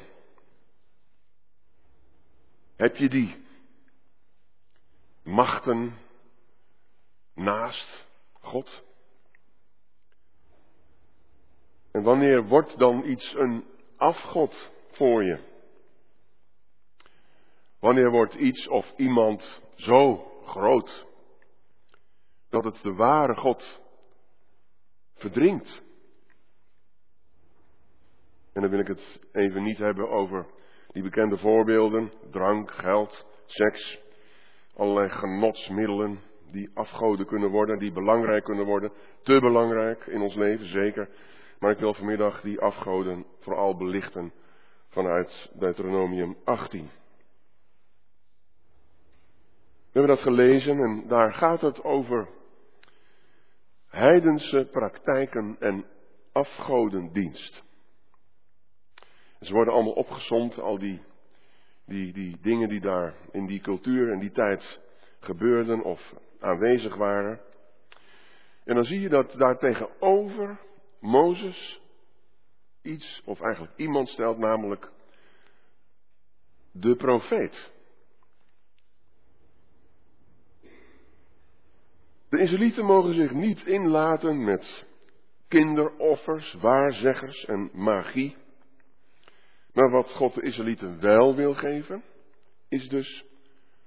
Heb 2.76 2.96
je 2.96 3.10
die 3.10 3.46
machten 5.24 5.98
naast 7.34 8.08
God? 8.34 8.84
En 11.92 12.04
wanneer 12.04 12.48
wordt 12.48 12.78
dan 12.78 13.06
iets 13.06 13.34
een 13.34 13.66
afgod 13.98 14.72
voor 14.92 15.24
je? 15.24 15.40
Wanneer 17.80 18.12
wordt 18.12 18.34
iets 18.34 18.68
of 18.68 18.94
iemand 18.98 19.62
zo 19.76 20.16
groot 20.46 21.06
dat 22.50 22.64
het 22.64 22.80
de 22.82 22.94
ware 22.94 23.36
God 23.36 23.82
verdringt? 25.16 25.86
En 28.58 28.64
dan 28.64 28.72
wil 28.72 28.80
ik 28.80 28.88
het 28.88 29.20
even 29.32 29.64
niet 29.64 29.78
hebben 29.78 30.10
over 30.10 30.46
die 30.92 31.04
bekende 31.04 31.38
voorbeelden, 31.38 32.12
drank, 32.32 32.72
geld, 32.72 33.26
seks, 33.46 34.00
allerlei 34.76 35.10
genotsmiddelen 35.10 36.20
die 36.52 36.70
afgoden 36.74 37.26
kunnen 37.26 37.50
worden, 37.50 37.80
die 37.80 37.92
belangrijk 37.92 38.44
kunnen 38.44 38.66
worden, 38.66 38.92
te 39.24 39.40
belangrijk 39.40 40.06
in 40.06 40.22
ons 40.22 40.36
leven, 40.36 40.66
zeker. 40.66 41.10
Maar 41.60 41.72
ik 41.72 41.80
wil 41.80 41.94
vanmiddag 41.94 42.42
die 42.42 42.60
afgoden 42.60 43.26
vooral 43.40 43.78
belichten 43.78 44.34
vanuit 44.90 45.52
Deuteronomium 45.54 46.38
18. 46.44 46.90
We 49.92 50.00
hebben 50.00 50.16
dat 50.16 50.24
gelezen 50.24 50.80
en 50.80 51.08
daar 51.08 51.34
gaat 51.34 51.62
het 51.62 51.84
over 51.84 52.30
heidense 53.88 54.68
praktijken 54.72 55.56
en 55.60 55.86
afgodendienst. 56.32 57.66
Ze 59.40 59.54
worden 59.54 59.74
allemaal 59.74 59.94
opgezond, 59.94 60.60
al 60.60 60.80
die, 60.80 61.02
die, 61.86 62.14
die 62.14 62.38
dingen 62.42 62.70
die 62.70 62.82
daar 62.82 63.14
in 63.32 63.46
die 63.46 63.62
cultuur 63.62 64.12
en 64.12 64.20
die 64.20 64.32
tijd 64.32 64.80
gebeurden 65.20 65.84
of 65.84 66.14
aanwezig 66.40 66.96
waren. 66.96 67.42
En 68.64 68.76
dan 68.76 68.84
zie 68.84 69.00
je 69.00 69.10
dat 69.10 69.34
daar 69.34 69.58
tegenover 69.58 70.60
Mozes 71.00 71.82
iets, 72.82 73.22
of 73.26 73.42
eigenlijk 73.42 73.78
iemand 73.78 74.10
stelt, 74.10 74.38
namelijk 74.38 74.92
de 76.72 76.96
profeet. 76.96 77.72
De 82.30 82.40
Israëlieten 82.40 82.86
mogen 82.86 83.14
zich 83.14 83.32
niet 83.32 83.66
inlaten 83.66 84.44
met 84.44 84.86
kinderoffers, 85.48 86.54
waarzeggers 86.54 87.46
en 87.46 87.70
magie. 87.74 88.36
Maar 89.78 89.90
wat 89.90 90.12
God 90.12 90.34
de 90.34 90.42
Israëlieten 90.42 91.00
wel 91.00 91.36
wil 91.36 91.54
geven, 91.54 92.04
is 92.70 92.90
dus 92.90 93.26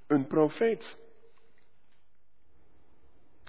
een 0.07 0.27
profeet. 0.27 0.97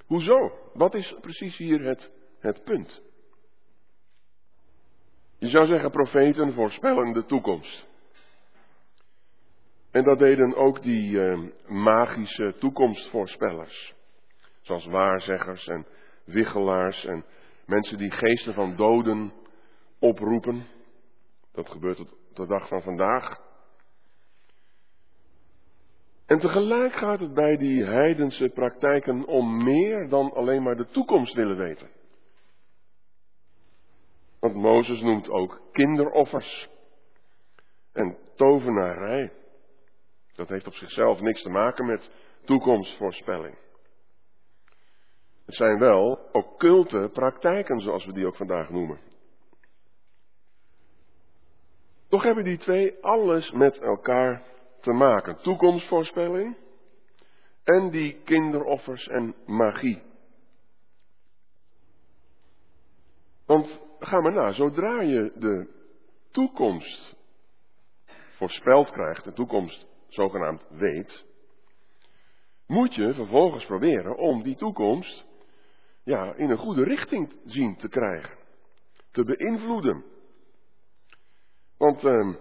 Hoezo? 0.06 0.52
Wat 0.74 0.94
is 0.94 1.16
precies 1.22 1.58
hier 1.58 1.82
het, 1.82 2.12
het 2.40 2.64
punt? 2.64 3.02
Je 5.38 5.48
zou 5.48 5.68
zeggen, 5.68 5.92
profeten 5.92 6.54
voorspellen 6.54 7.14
de 7.14 7.26
toekomst. 7.26 7.88
En 9.92 10.04
dat 10.04 10.20
deden 10.20 10.56
ook 10.56 10.82
die 10.82 11.22
eh, 11.22 11.40
magische 11.68 12.56
toekomstvoorspellers. 12.60 13.94
Zoals 14.62 14.86
waarzeggers 14.86 15.68
en 15.68 15.88
wiggelaars 16.26 17.06
en 17.06 17.26
mensen 17.66 17.98
die 17.98 18.12
geesten 18.12 18.54
van 18.54 18.76
doden 18.76 19.34
oproepen. 20.00 20.66
Dat 21.52 21.70
gebeurt 21.70 21.98
tot 21.98 22.20
de 22.34 22.48
dag 22.48 22.68
van 22.68 22.82
vandaag. 22.82 23.50
En 26.26 26.40
tegelijk 26.40 26.94
gaat 26.94 27.20
het 27.20 27.34
bij 27.34 27.58
die 27.58 27.84
heidense 27.84 28.50
praktijken 28.50 29.26
om 29.26 29.64
meer 29.64 30.10
dan 30.10 30.34
alleen 30.34 30.64
maar 30.64 30.76
de 30.76 30.88
toekomst 30.88 31.34
willen 31.34 31.58
weten. 31.58 31.90
Want 34.40 34.56
Mozes 34.56 35.02
noemt 35.02 35.30
ook 35.30 35.62
kinderoffers 35.72 36.70
en 37.94 38.18
tovenarij. 38.36 39.32
Dat 40.34 40.50
heeft 40.50 40.68
op 40.68 40.74
zichzelf 40.74 41.22
niks 41.22 41.42
te 41.42 41.50
maken 41.50 41.86
met 41.86 42.12
toekomstvoorspelling. 42.46 43.58
Het 45.46 45.56
zijn 45.56 45.80
wel 45.80 46.30
occulte 46.32 47.10
praktijken, 47.14 47.82
zoals 47.82 48.06
we 48.06 48.14
die 48.14 48.28
ook 48.28 48.36
vandaag 48.36 48.70
noemen. 48.70 49.11
Toch 52.12 52.24
hebben 52.24 52.44
die 52.44 52.58
twee 52.58 53.04
alles 53.04 53.52
met 53.52 53.78
elkaar 53.78 54.44
te 54.82 54.92
maken. 54.92 55.38
Toekomstvoorspelling 55.42 56.58
en 57.64 57.90
die 57.90 58.22
kinderoffers 58.24 59.08
en 59.08 59.36
magie. 59.46 60.02
Want 63.46 63.82
ga 64.00 64.22
maar 64.22 64.34
na, 64.34 64.52
zodra 64.52 65.02
je 65.02 65.32
de 65.36 65.68
toekomst 66.32 67.16
voorspeld 68.36 68.92
krijgt, 68.92 69.24
de 69.24 69.34
toekomst 69.34 69.88
zogenaamd 70.08 70.66
weet, 70.70 71.26
moet 72.68 72.96
je 72.96 73.14
vervolgens 73.14 73.66
proberen 73.66 74.18
om 74.18 74.44
die 74.44 74.56
toekomst 74.56 75.26
ja, 76.04 76.34
in 76.34 76.50
een 76.50 76.58
goede 76.58 76.84
richting 76.84 77.34
zien 77.46 77.78
te 77.78 77.90
krijgen, 77.90 78.38
te 79.12 79.24
beïnvloeden. 79.24 80.11
Want 81.82 82.04
uh, 82.04 82.36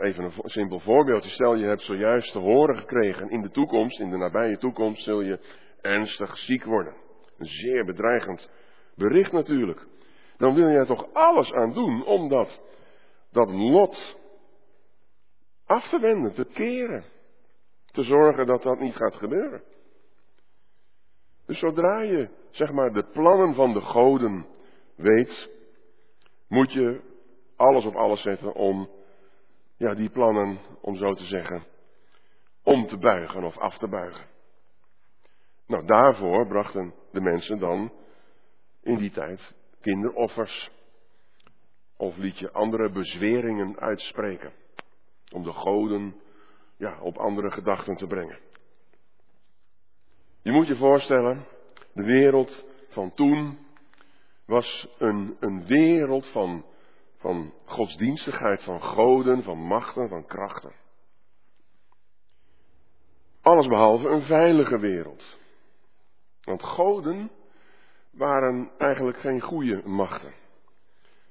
even 0.00 0.24
een 0.24 0.32
simpel 0.44 0.78
voorbeeldje. 0.78 1.30
Stel 1.30 1.54
je 1.54 1.66
hebt 1.66 1.82
zojuist 1.82 2.32
te 2.32 2.38
horen 2.38 2.78
gekregen 2.78 3.30
in 3.30 3.42
de 3.42 3.50
toekomst, 3.50 4.00
in 4.00 4.10
de 4.10 4.16
nabije 4.16 4.58
toekomst 4.58 5.02
zul 5.02 5.20
je 5.20 5.38
ernstig 5.80 6.38
ziek 6.38 6.64
worden. 6.64 6.94
Een 7.38 7.46
zeer 7.46 7.84
bedreigend 7.84 8.48
bericht 8.94 9.32
natuurlijk. 9.32 9.86
Dan 10.36 10.54
wil 10.54 10.68
je 10.68 10.76
er 10.76 10.86
toch 10.86 11.12
alles 11.12 11.52
aan 11.52 11.72
doen 11.72 12.04
om 12.04 12.28
dat, 12.28 12.60
dat 13.32 13.50
lot 13.50 14.18
af 15.66 15.88
te 15.88 15.98
wenden, 15.98 16.32
te 16.32 16.44
keren. 16.44 17.04
Te 17.86 18.02
zorgen 18.02 18.46
dat 18.46 18.62
dat 18.62 18.78
niet 18.78 18.96
gaat 18.96 19.14
gebeuren. 19.14 19.62
Dus 21.46 21.58
zodra 21.58 22.02
je, 22.02 22.28
zeg 22.50 22.72
maar, 22.72 22.92
de 22.92 23.04
plannen 23.12 23.54
van 23.54 23.72
de 23.72 23.80
goden 23.80 24.46
weet, 24.96 25.48
moet 26.48 26.72
je 26.72 27.09
alles 27.60 27.84
op 27.84 27.94
alles 27.94 28.22
zetten 28.22 28.54
om, 28.54 28.90
ja, 29.76 29.94
die 29.94 30.10
plannen, 30.10 30.58
om 30.80 30.96
zo 30.96 31.14
te 31.14 31.24
zeggen, 31.24 31.62
om 32.62 32.86
te 32.86 32.98
buigen 32.98 33.44
of 33.44 33.58
af 33.58 33.78
te 33.78 33.88
buigen. 33.88 34.24
Nou, 35.66 35.86
daarvoor 35.86 36.46
brachten 36.46 36.94
de 37.12 37.20
mensen 37.20 37.58
dan 37.58 37.92
in 38.82 38.96
die 38.96 39.10
tijd 39.10 39.54
kinderoffers. 39.80 40.70
Of 41.96 42.16
liet 42.16 42.38
je 42.38 42.52
andere 42.52 42.90
bezweringen 42.90 43.80
uitspreken. 43.80 44.52
Om 45.32 45.42
de 45.42 45.52
goden 45.52 46.20
ja, 46.76 47.00
op 47.00 47.16
andere 47.16 47.50
gedachten 47.50 47.96
te 47.96 48.06
brengen. 48.06 48.38
Je 50.42 50.52
moet 50.52 50.66
je 50.66 50.76
voorstellen, 50.76 51.46
de 51.92 52.04
wereld 52.04 52.64
van 52.88 53.14
toen 53.14 53.58
was 54.46 54.88
een, 54.98 55.36
een 55.40 55.66
wereld 55.66 56.26
van 56.26 56.64
van 57.20 57.54
godsdienstigheid, 57.64 58.62
van 58.62 58.82
goden, 58.82 59.42
van 59.42 59.58
machten, 59.58 60.08
van 60.08 60.26
krachten. 60.26 60.72
Alles 63.40 63.66
behalve 63.66 64.08
een 64.08 64.22
veilige 64.22 64.78
wereld. 64.78 65.38
Want 66.40 66.62
goden 66.62 67.30
waren 68.10 68.70
eigenlijk 68.78 69.18
geen 69.18 69.40
goede 69.40 69.82
machten, 69.88 70.34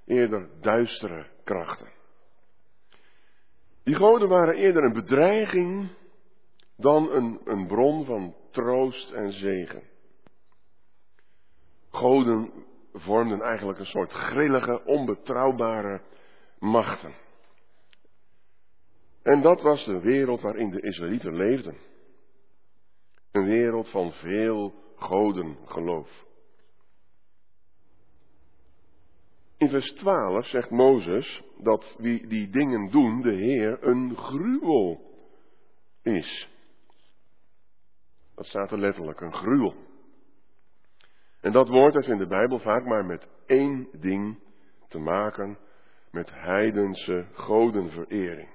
eerder 0.06 0.50
duistere 0.62 1.28
krachten. 1.44 1.92
Die 3.84 3.96
goden 3.96 4.30
waren 4.30 4.56
eerder 4.56 4.84
een 4.84 4.94
bedreiging 4.94 5.90
dan 6.78 7.12
een, 7.12 7.42
een 7.44 7.68
bron 7.68 8.06
van 8.06 8.36
troost 8.52 9.12
en 9.12 9.32
zegen. 9.32 9.84
Goden 11.90 12.68
vormden 12.94 13.42
eigenlijk 13.42 13.80
een 13.80 13.86
soort 13.86 14.12
grillige, 14.12 14.86
onbetrouwbare 14.86 16.02
machten. 16.60 17.14
En 19.24 19.42
dat 19.42 19.62
was 19.62 19.86
de 19.86 20.00
wereld 20.00 20.42
waarin 20.42 20.70
de 20.70 20.82
Israëlieten 20.82 21.36
leefden. 21.36 21.78
Een 23.32 23.46
wereld 23.46 23.90
van 23.90 24.12
veel 24.12 24.74
godengeloof. 24.96 26.28
In 29.58 29.70
vers 29.70 29.92
12 29.92 30.46
zegt 30.46 30.70
Mozes 30.70 31.42
dat 31.58 31.96
wie 31.98 32.28
die 32.28 32.50
dingen 32.50 32.92
doen, 32.92 33.22
de 33.22 33.34
Heer 33.34 33.84
een 33.88 34.16
gruwel 34.16 35.02
is. 36.02 36.50
Dat 38.36 38.46
staat 38.46 38.72
er 38.72 38.80
letterlijk, 38.80 39.22
een 39.22 39.34
gruwel. 39.34 39.76
En 41.42 41.52
dat 41.52 41.70
woord 41.70 41.94
heeft 41.94 42.08
in 42.08 42.18
de 42.18 42.28
Bijbel 42.28 42.60
vaak 42.60 42.86
maar 42.86 43.06
met 43.06 43.28
één 43.46 43.88
ding 43.92 44.40
te 44.88 45.00
maken, 45.00 45.58
met 46.12 46.32
heidense 46.32 47.28
godenverering. 47.34 48.50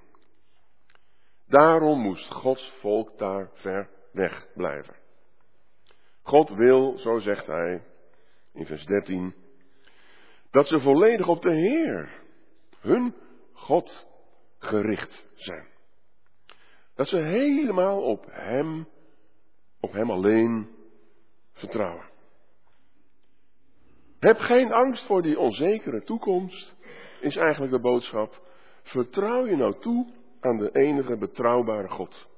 Daarom 1.46 2.00
moest 2.00 2.32
Gods 2.32 2.72
volk 2.80 3.18
daar 3.18 3.50
ver 3.52 3.90
weg 4.12 4.46
blijven. 4.54 4.96
God 6.22 6.50
wil, 6.50 6.98
zo 6.98 7.18
zegt 7.18 7.46
hij 7.46 7.82
in 8.52 8.66
vers 8.66 8.84
13, 8.86 9.34
dat 10.50 10.66
ze 10.66 10.80
volledig 10.80 11.28
op 11.28 11.42
de 11.42 11.52
Heer, 11.52 12.22
hun 12.80 13.14
God, 13.52 14.06
gericht 14.58 15.28
zijn. 15.34 15.66
Dat 16.94 17.08
ze 17.08 17.16
helemaal 17.16 18.02
op 18.02 18.26
Hem, 18.30 18.88
op 19.80 19.92
Hem 19.92 20.10
alleen 20.10 20.68
vertrouwen. 21.52 22.12
Heb 24.24 24.38
geen 24.38 24.72
angst 24.72 25.06
voor 25.06 25.22
die 25.22 25.38
onzekere 25.38 26.02
toekomst, 26.02 26.74
is 27.20 27.36
eigenlijk 27.36 27.72
de 27.72 27.80
boodschap. 27.80 28.42
Vertrouw 28.82 29.46
je 29.46 29.56
nou 29.56 29.80
toe 29.80 30.06
aan 30.40 30.56
de 30.56 30.70
enige 30.72 31.16
betrouwbare 31.16 31.88
God. 31.88 32.28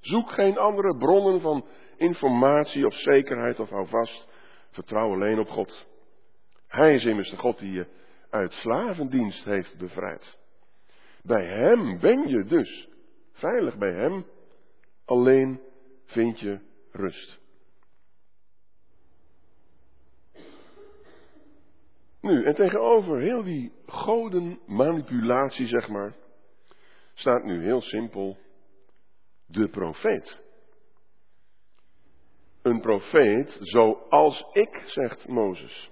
Zoek 0.00 0.30
geen 0.30 0.58
andere 0.58 0.96
bronnen 0.96 1.40
van 1.40 1.64
informatie 1.96 2.86
of 2.86 2.94
zekerheid 2.94 3.60
of 3.60 3.68
hou 3.68 3.86
vast. 3.86 4.28
Vertrouw 4.70 5.12
alleen 5.12 5.38
op 5.38 5.48
God. 5.48 5.86
Hij 6.66 6.94
is 6.94 7.04
immers 7.04 7.30
de 7.30 7.36
God 7.36 7.58
die 7.58 7.72
je 7.72 7.86
uit 8.30 8.52
slavendienst 8.52 9.44
heeft 9.44 9.78
bevrijd. 9.78 10.38
Bij 11.22 11.46
Hem 11.46 11.98
ben 12.00 12.28
je 12.28 12.44
dus 12.44 12.88
veilig 13.32 13.78
bij 13.78 13.92
Hem. 13.92 14.26
Alleen 15.04 15.60
vind 16.04 16.40
je 16.40 16.58
rust. 16.92 17.47
Nu, 22.20 22.44
en 22.44 22.54
tegenover 22.54 23.18
heel 23.18 23.42
die 23.42 23.72
godenmanipulatie, 23.86 25.66
zeg 25.66 25.88
maar, 25.88 26.14
staat 27.14 27.44
nu 27.44 27.62
heel 27.64 27.80
simpel 27.80 28.36
de 29.46 29.68
profeet. 29.68 30.38
Een 32.62 32.80
profeet 32.80 33.56
zoals 33.60 34.46
ik, 34.52 34.82
zegt 34.86 35.28
Mozes. 35.28 35.90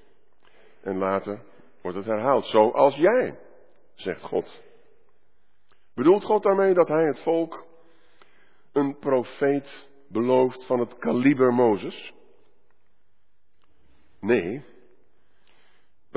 En 0.83 0.99
later 0.99 1.43
wordt 1.83 1.97
het 1.97 2.07
herhaald, 2.07 2.45
zoals 2.45 2.95
jij, 2.95 3.39
zegt 3.95 4.23
God. 4.23 4.63
Bedoelt 5.95 6.25
God 6.25 6.43
daarmee 6.43 6.75
dat 6.75 6.89
hij 6.89 7.05
het 7.05 7.23
volk 7.23 7.67
een 8.73 8.99
profeet 8.99 9.89
belooft 10.09 10.67
van 10.67 10.81
het 10.81 10.99
kaliber 10.99 11.53
Mozes? 11.53 12.13
Nee, 14.21 14.65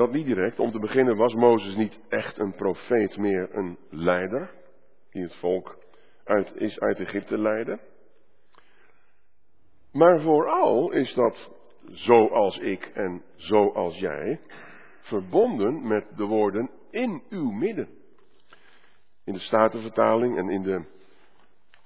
dat 0.00 0.12
niet 0.12 0.26
direct. 0.26 0.58
Om 0.58 0.70
te 0.70 0.78
beginnen 0.78 1.16
was 1.16 1.34
Mozes 1.34 1.74
niet 1.74 1.98
echt 2.08 2.38
een 2.38 2.54
profeet, 2.54 3.16
meer 3.16 3.48
een 3.52 3.78
leider, 3.90 4.50
die 5.10 5.22
het 5.22 5.34
volk 5.34 5.78
uit, 6.24 6.52
is 6.54 6.80
uit 6.80 6.98
Egypte 6.98 7.38
leidde. 7.38 7.78
Maar 9.92 10.20
vooral 10.20 10.90
is 10.90 11.14
dat 11.14 11.50
zoals 11.84 12.58
ik 12.58 12.90
en 12.94 13.22
zoals 13.36 13.98
jij 13.98 14.40
verbonden 15.00 15.86
met 15.86 16.06
de 16.16 16.24
woorden 16.24 16.70
in 16.90 17.22
uw 17.28 17.50
midden. 17.50 17.88
In 19.24 19.32
de 19.32 19.40
Statenvertaling 19.40 20.38
en 20.38 20.48
in 20.48 20.62
de 20.62 20.84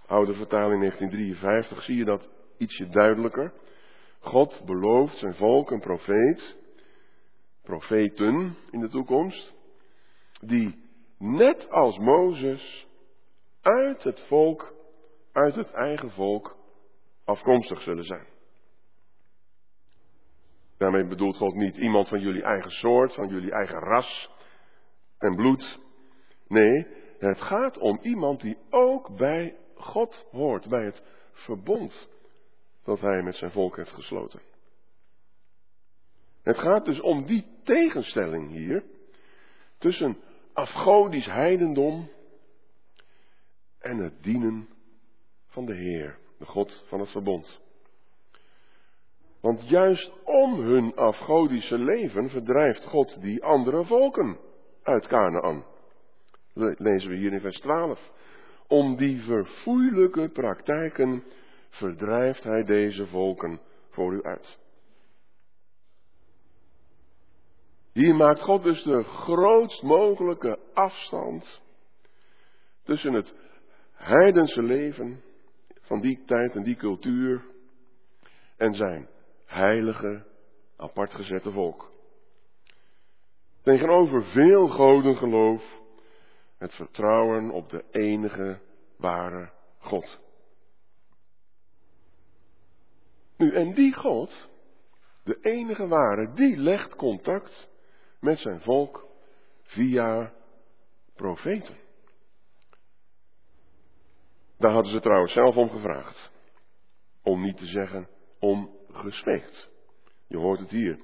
oude 0.06 0.34
vertaling 0.34 0.80
1953 0.80 1.82
zie 1.82 1.96
je 1.96 2.04
dat 2.04 2.28
ietsje 2.58 2.88
duidelijker. 2.88 3.52
God 4.18 4.62
belooft 4.64 5.18
zijn 5.18 5.34
volk 5.34 5.70
een 5.70 5.80
profeet 5.80 6.62
profeten 7.64 8.56
in 8.70 8.80
de 8.80 8.88
toekomst, 8.88 9.52
die 10.40 10.82
net 11.18 11.70
als 11.70 11.98
Mozes 11.98 12.86
uit 13.60 14.02
het 14.02 14.20
volk, 14.26 14.74
uit 15.32 15.54
het 15.54 15.70
eigen 15.70 16.10
volk, 16.10 16.56
afkomstig 17.24 17.82
zullen 17.82 18.04
zijn. 18.04 18.26
Daarmee 20.76 21.06
bedoelt 21.06 21.36
God 21.36 21.54
niet 21.54 21.76
iemand 21.76 22.08
van 22.08 22.20
jullie 22.20 22.42
eigen 22.42 22.70
soort, 22.70 23.14
van 23.14 23.28
jullie 23.28 23.52
eigen 23.52 23.78
ras 23.78 24.30
en 25.18 25.34
bloed. 25.34 25.78
Nee, 26.48 26.86
het 27.18 27.40
gaat 27.40 27.78
om 27.78 27.98
iemand 28.02 28.40
die 28.40 28.58
ook 28.70 29.16
bij 29.16 29.56
God 29.74 30.26
hoort, 30.30 30.68
bij 30.68 30.84
het 30.84 31.02
verbond 31.32 32.08
dat 32.82 33.00
hij 33.00 33.22
met 33.22 33.34
zijn 33.34 33.50
volk 33.50 33.76
heeft 33.76 33.92
gesloten. 33.92 34.40
Het 36.42 36.58
gaat 36.58 36.84
dus 36.84 37.00
om 37.00 37.26
die 37.26 37.53
tegenstelling 37.64 38.50
hier 38.50 38.84
tussen 39.78 40.16
afgodisch 40.52 41.26
heidendom 41.26 42.08
en 43.78 43.96
het 43.96 44.22
dienen 44.22 44.68
van 45.46 45.66
de 45.66 45.74
Heer, 45.74 46.18
de 46.38 46.46
God 46.46 46.84
van 46.88 47.00
het 47.00 47.10
verbond. 47.10 47.60
Want 49.40 49.68
juist 49.68 50.12
om 50.24 50.60
hun 50.60 50.96
afgodische 50.96 51.78
leven 51.78 52.30
verdrijft 52.30 52.84
God 52.84 53.20
die 53.20 53.44
andere 53.44 53.84
volken 53.84 54.38
uit 54.82 55.06
Canaan. 55.06 55.64
Lezen 56.54 57.10
we 57.10 57.16
hier 57.16 57.32
in 57.32 57.40
vers 57.40 57.60
12. 57.60 58.10
Om 58.68 58.96
die 58.96 59.22
verfoeilijke 59.22 60.28
praktijken 60.28 61.24
verdrijft 61.68 62.42
hij 62.42 62.64
deze 62.64 63.06
volken 63.06 63.60
voor 63.90 64.12
u 64.12 64.22
uit. 64.22 64.58
Hier 67.94 68.14
maakt 68.14 68.40
God 68.40 68.62
dus 68.62 68.82
de 68.82 69.02
grootst 69.02 69.82
mogelijke 69.82 70.58
afstand 70.72 71.60
tussen 72.82 73.12
het 73.12 73.34
heidense 73.92 74.62
leven 74.62 75.22
van 75.80 76.00
die 76.00 76.22
tijd 76.24 76.54
en 76.54 76.62
die 76.62 76.76
cultuur 76.76 77.44
en 78.56 78.74
zijn 78.74 79.08
heilige, 79.46 80.26
apart 80.76 81.14
gezette 81.14 81.50
volk. 81.50 81.92
Tegenover 83.62 84.24
veel 84.24 84.68
godengeloof 84.68 85.62
het 86.58 86.74
vertrouwen 86.74 87.50
op 87.50 87.70
de 87.70 87.84
enige 87.90 88.60
ware 88.96 89.50
God. 89.78 90.20
Nu, 93.36 93.54
en 93.54 93.74
die 93.74 93.92
God, 93.92 94.48
de 95.24 95.38
enige 95.40 95.88
ware, 95.88 96.32
die 96.32 96.56
legt 96.56 96.96
contact 96.96 97.72
met 98.24 98.38
zijn 98.38 98.60
volk 98.60 99.06
via 99.62 100.32
profeten. 101.14 101.76
Daar 104.58 104.72
hadden 104.72 104.92
ze 104.92 105.00
trouwens 105.00 105.32
zelf 105.32 105.56
om 105.56 105.70
gevraagd. 105.70 106.30
Om 107.22 107.42
niet 107.42 107.56
te 107.56 107.66
zeggen 107.66 108.08
om 108.38 108.70
gesmeekt. 108.92 109.68
Je 110.26 110.36
hoort 110.36 110.58
het 110.58 110.70
hier 110.70 110.98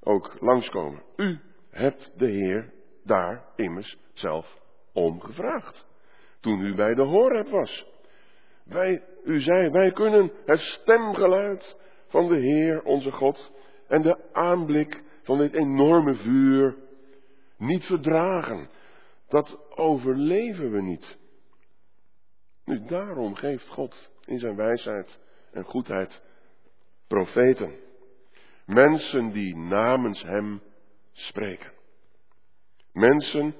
ook 0.00 0.36
langskomen. 0.40 1.02
U 1.16 1.40
hebt 1.70 2.12
de 2.16 2.26
Heer 2.26 2.72
daar 3.04 3.44
immers 3.56 3.98
zelf 4.12 4.58
om 4.92 5.20
gevraagd. 5.20 5.86
Toen 6.40 6.60
u 6.60 6.74
bij 6.74 6.94
de 6.94 7.02
Horeb 7.02 7.48
was. 7.48 7.86
Wij, 8.64 9.02
u 9.24 9.40
zei, 9.40 9.70
wij 9.70 9.92
kunnen 9.92 10.32
het 10.44 10.60
stemgeluid 10.60 11.76
van 12.08 12.28
de 12.28 12.36
Heer, 12.36 12.82
onze 12.82 13.12
God, 13.12 13.52
en 13.88 14.02
de 14.02 14.32
aanblik 14.32 15.02
van 15.24 15.38
dit 15.38 15.52
enorme 15.52 16.14
vuur 16.14 16.76
niet 17.58 17.84
verdragen. 17.84 18.68
Dat 19.28 19.76
overleven 19.76 20.70
we 20.70 20.82
niet. 20.82 21.16
Nu, 22.64 22.84
daarom 22.84 23.34
geeft 23.34 23.68
God 23.68 24.10
in 24.24 24.38
zijn 24.38 24.56
wijsheid 24.56 25.18
en 25.52 25.64
goedheid 25.64 26.22
profeten. 27.06 27.72
Mensen 28.66 29.32
die 29.32 29.56
namens 29.56 30.22
Hem 30.22 30.62
spreken. 31.12 31.72
Mensen 32.92 33.54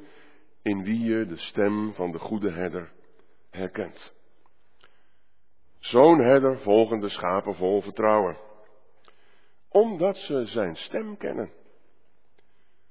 in 0.63 0.83
wie 0.83 1.01
je 1.01 1.27
de 1.27 1.37
stem 1.37 1.95
van 1.95 2.13
de 2.13 2.19
goede 2.19 2.51
herder 2.51 2.93
herkent. 3.51 4.13
Zo'n 5.79 6.19
herder 6.19 6.59
volgen 6.59 7.01
de 7.01 7.09
schapen 7.09 7.55
vol 7.55 7.81
vertrouwen. 7.81 8.37
Omdat 9.75 10.17
ze 10.17 10.47
zijn 10.47 10.77
stem 10.77 11.17
kennen. 11.17 11.51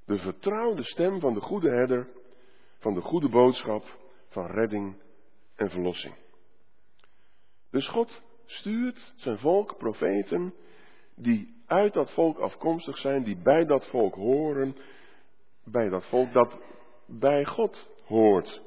De 0.05 0.17
vertrouwde 0.17 0.83
stem 0.83 1.19
van 1.19 1.33
de 1.33 1.39
goede 1.39 1.69
herder, 1.69 2.07
van 2.79 2.93
de 2.93 3.01
goede 3.01 3.29
boodschap, 3.29 3.97
van 4.29 4.45
redding 4.45 5.01
en 5.55 5.69
verlossing. 5.69 6.15
Dus 7.71 7.87
God 7.87 8.21
stuurt 8.45 9.13
zijn 9.15 9.37
volk 9.37 9.77
profeten 9.77 10.53
die 11.15 11.63
uit 11.65 11.93
dat 11.93 12.13
volk 12.13 12.37
afkomstig 12.37 12.97
zijn, 12.97 13.23
die 13.23 13.41
bij 13.41 13.65
dat 13.65 13.87
volk 13.87 14.15
horen, 14.15 14.75
bij 15.63 15.89
dat 15.89 16.05
volk 16.05 16.33
dat 16.33 16.59
bij 17.07 17.45
God 17.45 17.89
hoort. 18.05 18.61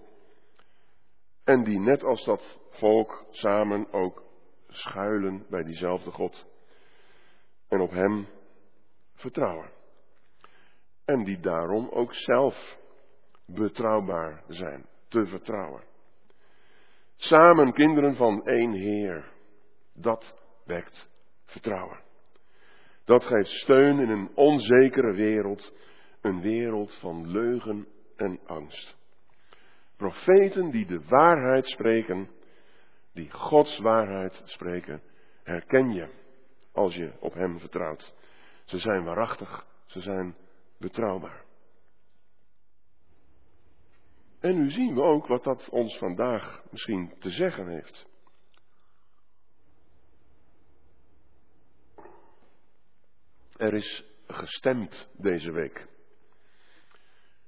En 1.44 1.64
die 1.64 1.80
net 1.80 2.04
als 2.04 2.24
dat 2.24 2.58
volk 2.70 3.24
samen 3.30 3.92
ook 3.92 4.22
schuilen 4.68 5.46
bij 5.50 5.62
diezelfde 5.62 6.10
God. 6.10 6.54
En 7.68 7.80
op 7.80 7.90
Hem 7.90 8.26
vertrouwen. 9.14 9.70
En 11.04 11.24
die 11.24 11.40
daarom 11.40 11.88
ook 11.88 12.14
zelf 12.14 12.78
betrouwbaar 13.46 14.42
zijn, 14.48 14.86
te 15.08 15.26
vertrouwen. 15.26 15.82
Samen 17.16 17.72
kinderen 17.72 18.14
van 18.14 18.46
één 18.46 18.72
Heer. 18.72 19.32
Dat 19.94 20.34
wekt 20.64 21.10
vertrouwen. 21.44 22.00
Dat 23.04 23.24
geeft 23.24 23.50
steun 23.50 23.98
in 23.98 24.08
een 24.08 24.30
onzekere 24.34 25.12
wereld, 25.12 25.72
een 26.20 26.40
wereld 26.40 26.98
van 27.00 27.30
leugen 27.30 27.88
en 28.16 28.40
angst. 28.46 28.96
Profeten 29.96 30.70
die 30.70 30.86
de 30.86 31.00
waarheid 31.08 31.66
spreken, 31.66 32.30
die 33.12 33.30
Gods 33.30 33.78
waarheid 33.78 34.42
spreken, 34.44 35.02
herken 35.42 35.92
je 35.92 36.08
als 36.76 36.94
je 36.94 37.12
op 37.20 37.34
Hem 37.34 37.58
vertrouwt. 37.58 38.14
Ze 38.64 38.78
zijn 38.78 39.04
waarachtig, 39.04 39.66
ze 39.86 40.00
zijn 40.00 40.36
betrouwbaar. 40.78 41.44
En 44.40 44.54
nu 44.54 44.70
zien 44.70 44.94
we 44.94 45.02
ook 45.02 45.26
wat 45.26 45.44
dat 45.44 45.68
ons 45.68 45.98
vandaag 45.98 46.62
misschien 46.70 47.14
te 47.18 47.30
zeggen 47.30 47.68
heeft. 47.68 48.06
Er 53.56 53.74
is 53.74 54.04
gestemd 54.26 55.08
deze 55.12 55.52
week. 55.52 55.88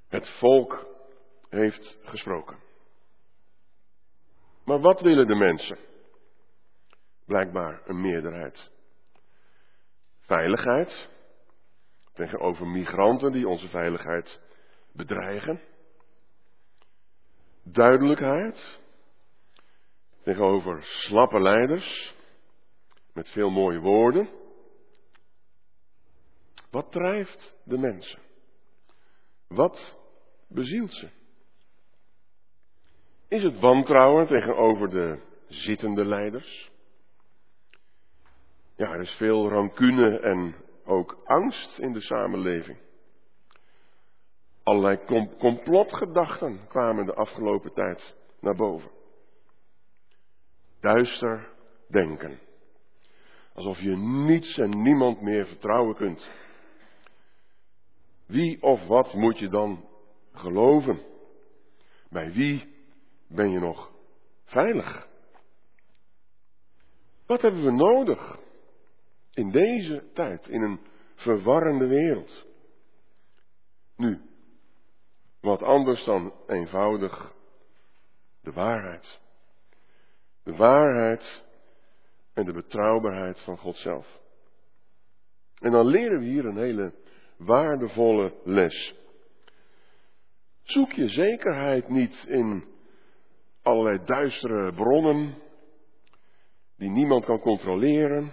Het 0.09 0.29
volk 0.39 0.87
heeft 1.49 1.99
gesproken. 2.03 2.59
Maar 4.65 4.81
wat 4.81 5.01
willen 5.01 5.27
de 5.27 5.35
mensen? 5.35 5.79
Blijkbaar 7.27 7.83
een 7.85 8.01
meerderheid. 8.01 8.71
Veiligheid 10.29 11.09
tegenover 12.13 12.67
migranten 12.67 13.33
die 13.33 13.49
onze 13.49 13.69
veiligheid 13.69 14.41
bedreigen. 14.93 15.61
Duidelijkheid 17.63 18.79
tegenover 20.23 20.83
slappe 20.83 21.41
leiders 21.41 22.15
met 23.13 23.29
veel 23.29 23.51
mooie 23.51 23.81
woorden. 23.81 24.29
Wat 26.71 26.93
drijft 26.93 27.55
de 27.65 27.79
mensen? 27.79 28.21
Wat 29.47 29.97
bezielt 30.49 30.93
ze? 30.93 31.11
Is 33.29 33.43
het 33.43 33.61
wantrouwen 33.61 34.27
tegenover 34.27 34.91
de 34.91 35.21
zittende 35.47 36.05
leiders? 36.05 36.71
Ja, 38.79 38.93
er 38.93 39.01
is 39.01 39.15
veel 39.15 39.49
rancune 39.49 40.21
en 40.21 40.55
ook 40.85 41.21
angst 41.25 41.79
in 41.79 41.93
de 41.93 42.01
samenleving. 42.01 42.79
Allerlei 44.63 45.27
complotgedachten 45.39 46.69
kwamen 46.69 47.07
de 47.07 47.15
afgelopen 47.15 47.73
tijd 47.73 48.15
naar 48.41 48.55
boven. 48.55 48.91
Duister 50.81 51.49
denken. 51.89 52.39
Alsof 53.55 53.79
je 53.79 53.97
niets 53.97 54.59
en 54.59 54.83
niemand 54.83 55.21
meer 55.21 55.47
vertrouwen 55.47 55.95
kunt. 55.95 56.29
Wie 58.27 58.63
of 58.63 58.87
wat 58.87 59.15
moet 59.15 59.39
je 59.39 59.49
dan 59.49 59.89
geloven? 60.33 61.01
Bij 62.11 62.33
wie 62.33 62.75
ben 63.29 63.51
je 63.51 63.59
nog 63.59 63.93
veilig? 64.45 65.09
Wat 67.27 67.43
hebben 67.43 67.65
we 67.65 67.71
nodig 67.73 68.47
in 69.39 69.51
deze 69.51 70.05
tijd, 70.13 70.49
in 70.49 70.63
een 70.63 70.81
verwarrende 71.15 71.87
wereld? 71.87 72.47
Nu, 73.97 74.21
wat 75.41 75.63
anders 75.63 76.05
dan 76.05 76.33
eenvoudig 76.47 77.35
de 78.41 78.53
waarheid. 78.53 79.21
De 80.43 80.57
waarheid 80.57 81.45
en 82.33 82.45
de 82.45 82.53
betrouwbaarheid 82.53 83.41
van 83.41 83.59
God 83.59 83.77
zelf. 83.77 84.21
En 85.59 85.71
dan 85.71 85.87
leren 85.87 86.19
we 86.19 86.25
hier 86.25 86.45
een 86.45 86.59
hele 86.59 86.95
waardevolle 87.37 88.35
les. 88.45 88.95
Zoek 90.63 90.93
je 90.93 91.09
zekerheid 91.09 91.89
niet 91.89 92.25
in 92.27 92.65
allerlei 93.63 94.05
duistere 94.05 94.73
bronnen 94.73 95.35
die 96.77 96.91
niemand 96.91 97.25
kan 97.25 97.41
controleren, 97.41 98.33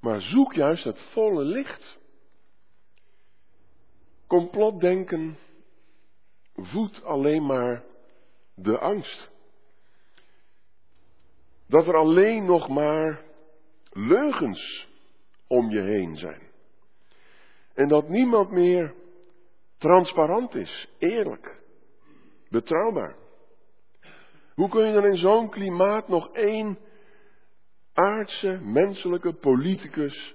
maar 0.00 0.20
zoek 0.20 0.52
juist 0.52 0.84
het 0.84 1.00
volle 1.12 1.44
licht. 1.44 1.98
Complotdenken 4.26 5.38
voedt 6.54 7.04
alleen 7.04 7.46
maar 7.46 7.84
de 8.54 8.78
angst. 8.78 9.30
Dat 11.66 11.86
er 11.86 11.96
alleen 11.96 12.44
nog 12.44 12.68
maar 12.68 13.22
leugens 13.92 14.88
om 15.46 15.70
je 15.70 15.80
heen 15.80 16.16
zijn. 16.16 16.48
En 17.74 17.88
dat 17.88 18.08
niemand 18.08 18.50
meer 18.50 18.94
transparant 19.78 20.54
is, 20.54 20.88
eerlijk, 20.98 21.62
betrouwbaar. 22.48 23.16
Hoe 24.54 24.68
kun 24.68 24.86
je 24.86 24.92
dan 24.92 25.04
in 25.04 25.16
zo'n 25.16 25.50
klimaat 25.50 26.08
nog 26.08 26.32
één 26.32 26.78
aardse, 27.92 28.60
menselijke 28.62 29.32
politicus 29.32 30.34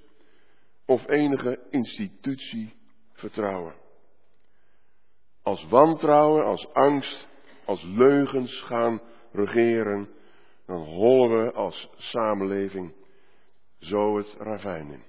of 0.85 1.07
enige 1.07 1.59
institutie 1.69 2.73
vertrouwen? 3.13 3.75
Als 5.41 5.67
wantrouwen, 5.67 6.45
als 6.45 6.67
angst, 6.73 7.27
als 7.65 7.83
leugens 7.83 8.61
gaan 8.61 9.01
regeren, 9.31 10.09
dan 10.65 10.83
hollen 10.83 11.45
we 11.45 11.51
als 11.51 11.89
samenleving 11.97 12.93
zo 13.79 14.17
het 14.17 14.35
ravijn 14.37 14.91
in. 14.91 15.03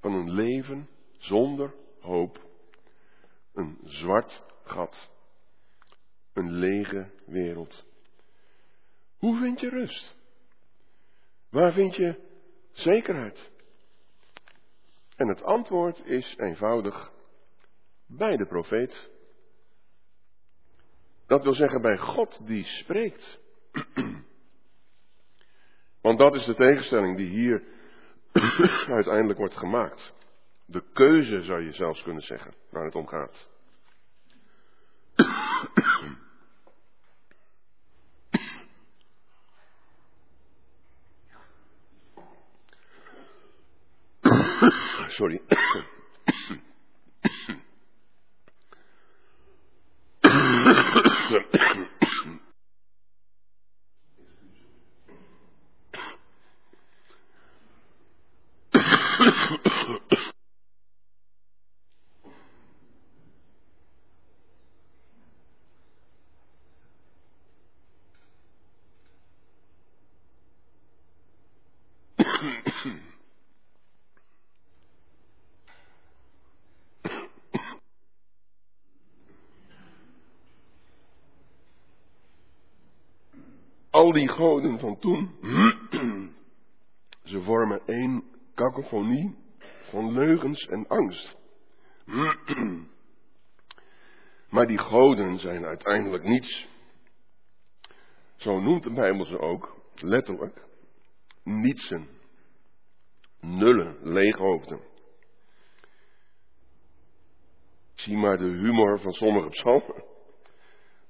Van 0.00 0.12
een 0.12 0.30
leven 0.30 0.88
zonder 1.18 1.74
hoop. 2.00 2.50
Een 3.54 3.78
zwart 3.84 4.42
gat. 4.64 5.10
Een 6.32 6.52
lege 6.52 7.10
wereld. 7.26 7.84
Hoe 9.18 9.38
vind 9.38 9.60
je 9.60 9.68
rust? 9.68 10.16
Waar 11.52 11.72
vind 11.72 11.96
je 11.96 12.14
zekerheid? 12.72 13.50
En 15.16 15.28
het 15.28 15.42
antwoord 15.42 16.04
is 16.04 16.36
eenvoudig 16.38 17.12
bij 18.06 18.36
de 18.36 18.46
profeet. 18.46 19.10
Dat 21.26 21.42
wil 21.42 21.54
zeggen 21.54 21.80
bij 21.80 21.98
God 21.98 22.46
die 22.46 22.64
spreekt. 22.64 23.38
Want 26.02 26.18
dat 26.18 26.34
is 26.34 26.44
de 26.44 26.54
tegenstelling 26.54 27.16
die 27.16 27.28
hier 27.28 27.62
uiteindelijk 28.98 29.38
wordt 29.38 29.56
gemaakt. 29.56 30.12
De 30.66 30.82
keuze 30.92 31.42
zou 31.42 31.64
je 31.64 31.72
zelfs 31.72 32.02
kunnen 32.02 32.22
zeggen, 32.22 32.54
waar 32.70 32.84
het 32.84 32.94
om 32.94 33.06
gaat. 33.06 33.48
Sorry. 45.22 45.40
goden 84.42 84.78
van 84.78 84.98
toen, 84.98 85.30
ze 87.32 87.40
vormen 87.42 87.82
één 87.86 88.24
kakofonie 88.54 89.36
van 89.82 90.12
leugens 90.12 90.66
en 90.66 90.86
angst. 90.88 91.36
Maar 94.50 94.66
die 94.66 94.78
goden 94.78 95.38
zijn 95.38 95.64
uiteindelijk 95.64 96.24
niets. 96.24 96.68
Zo 98.36 98.60
noemt 98.60 98.82
de 98.82 98.92
Bijbel 98.92 99.24
ze 99.24 99.38
ook, 99.38 99.76
letterlijk, 99.94 100.64
nietsen. 101.44 102.08
Nullen, 103.40 103.96
leeghoofden. 104.02 104.80
Zie 107.94 108.16
maar 108.16 108.36
de 108.36 108.50
humor 108.50 109.00
van 109.00 109.12
sommige 109.12 109.48
psalmen, 109.48 110.04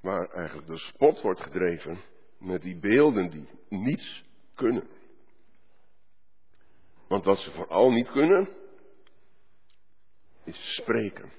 waar 0.00 0.28
eigenlijk 0.28 0.66
de 0.66 0.78
spot 0.78 1.20
wordt 1.22 1.40
gedreven 1.40 1.98
met 2.42 2.62
die 2.62 2.76
beelden 2.76 3.30
die 3.30 3.48
niets 3.68 4.24
kunnen. 4.54 4.88
Want 7.08 7.24
wat 7.24 7.38
ze 7.38 7.50
vooral 7.50 7.90
niet 7.90 8.10
kunnen, 8.10 8.48
is 10.44 10.74
spreken. 10.76 11.32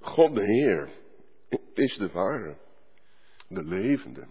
God 0.00 0.34
de 0.34 0.44
Heer 0.44 0.90
is 1.74 1.96
de 1.96 2.10
ware, 2.10 2.56
de 3.48 3.64
levende, 3.64 4.26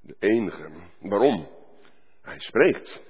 de 0.00 0.16
enige. 0.18 0.70
Waarom? 1.00 1.48
Hij 2.20 2.38
spreekt. 2.38 3.00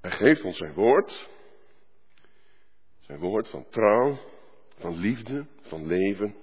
Hij 0.00 0.10
geeft 0.10 0.42
ons 0.42 0.56
zijn 0.56 0.74
woord, 0.74 1.28
zijn 3.00 3.18
woord 3.18 3.48
van 3.48 3.66
trouw, 3.68 4.18
van 4.78 4.96
liefde, 4.96 5.46
van 5.62 5.86
leven. 5.86 6.34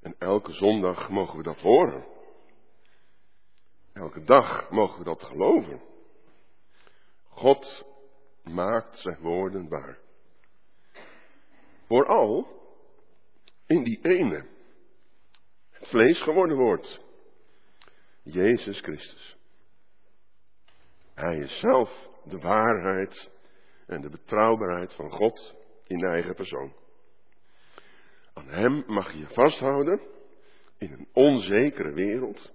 En 0.00 0.14
elke 0.18 0.52
zondag 0.52 1.08
mogen 1.08 1.36
we 1.36 1.42
dat 1.42 1.60
horen. 1.60 2.04
Elke 3.92 4.24
dag 4.24 4.70
mogen 4.70 4.98
we 4.98 5.04
dat 5.04 5.22
geloven. 5.22 5.80
God 7.28 7.84
maakt 8.42 8.98
zijn 8.98 9.18
woorden 9.20 9.68
waar. 9.68 9.98
Vooral 11.86 12.46
in 13.66 13.82
die 13.82 13.98
ene, 14.02 14.46
het 15.70 15.88
vlees 15.88 16.22
geworden 16.22 16.56
woord, 16.56 17.00
Jezus 18.22 18.80
Christus. 18.80 19.36
Hij 21.14 21.38
is 21.38 21.58
zelf 21.58 22.08
de 22.24 22.38
waarheid 22.38 23.30
en 23.86 24.00
de 24.00 24.08
betrouwbaarheid 24.08 24.94
van 24.94 25.10
God 25.10 25.54
in 25.86 26.04
eigen 26.04 26.34
persoon. 26.34 26.72
Aan 28.32 28.48
Hem 28.48 28.84
mag 28.86 29.12
je 29.12 29.26
vasthouden 29.26 30.00
in 30.78 30.92
een 30.92 31.08
onzekere 31.12 31.92
wereld. 31.92 32.52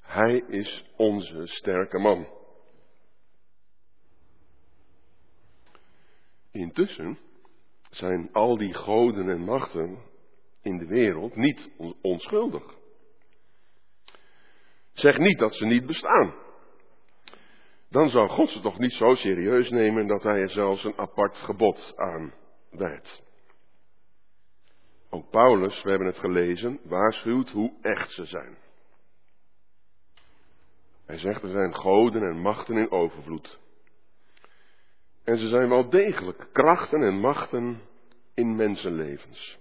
Hij 0.00 0.36
is 0.48 0.84
onze 0.96 1.46
sterke 1.46 1.98
man. 1.98 2.28
Intussen 6.50 7.18
zijn 7.90 8.32
al 8.32 8.56
die 8.56 8.74
goden 8.74 9.28
en 9.28 9.40
machten 9.40 9.98
in 10.62 10.78
de 10.78 10.86
wereld 10.86 11.36
niet 11.36 11.70
onschuldig. 12.02 12.74
Zeg 14.92 15.18
niet 15.18 15.38
dat 15.38 15.54
ze 15.54 15.66
niet 15.66 15.86
bestaan. 15.86 16.34
Dan 17.88 18.08
zou 18.08 18.28
God 18.28 18.48
ze 18.48 18.60
toch 18.60 18.78
niet 18.78 18.92
zo 18.92 19.14
serieus 19.14 19.70
nemen 19.70 20.06
dat 20.06 20.22
hij 20.22 20.40
er 20.40 20.50
zelfs 20.50 20.84
een 20.84 20.98
apart 20.98 21.36
gebod 21.36 21.92
aan 21.96 22.34
wijdt. 22.70 23.23
Ook 25.14 25.30
Paulus, 25.30 25.82
we 25.82 25.88
hebben 25.88 26.06
het 26.06 26.18
gelezen, 26.18 26.80
waarschuwt 26.84 27.50
hoe 27.50 27.72
echt 27.80 28.10
ze 28.10 28.24
zijn. 28.24 28.56
Hij 31.06 31.18
zegt 31.18 31.42
er 31.42 31.50
zijn 31.50 31.74
goden 31.74 32.22
en 32.22 32.38
machten 32.38 32.76
in 32.76 32.90
overvloed. 32.90 33.58
En 35.24 35.38
ze 35.38 35.48
zijn 35.48 35.68
wel 35.68 35.90
degelijk 35.90 36.48
krachten 36.52 37.02
en 37.02 37.14
machten 37.14 37.80
in 38.34 38.56
mensenlevens. 38.56 39.58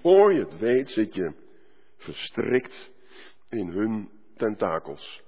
Voor 0.00 0.32
je 0.32 0.40
het 0.40 0.58
weet 0.58 0.88
zit 0.88 1.14
je 1.14 1.32
verstrikt 1.96 2.90
in 3.48 3.68
hun 3.68 4.10
tentakels. 4.36 5.22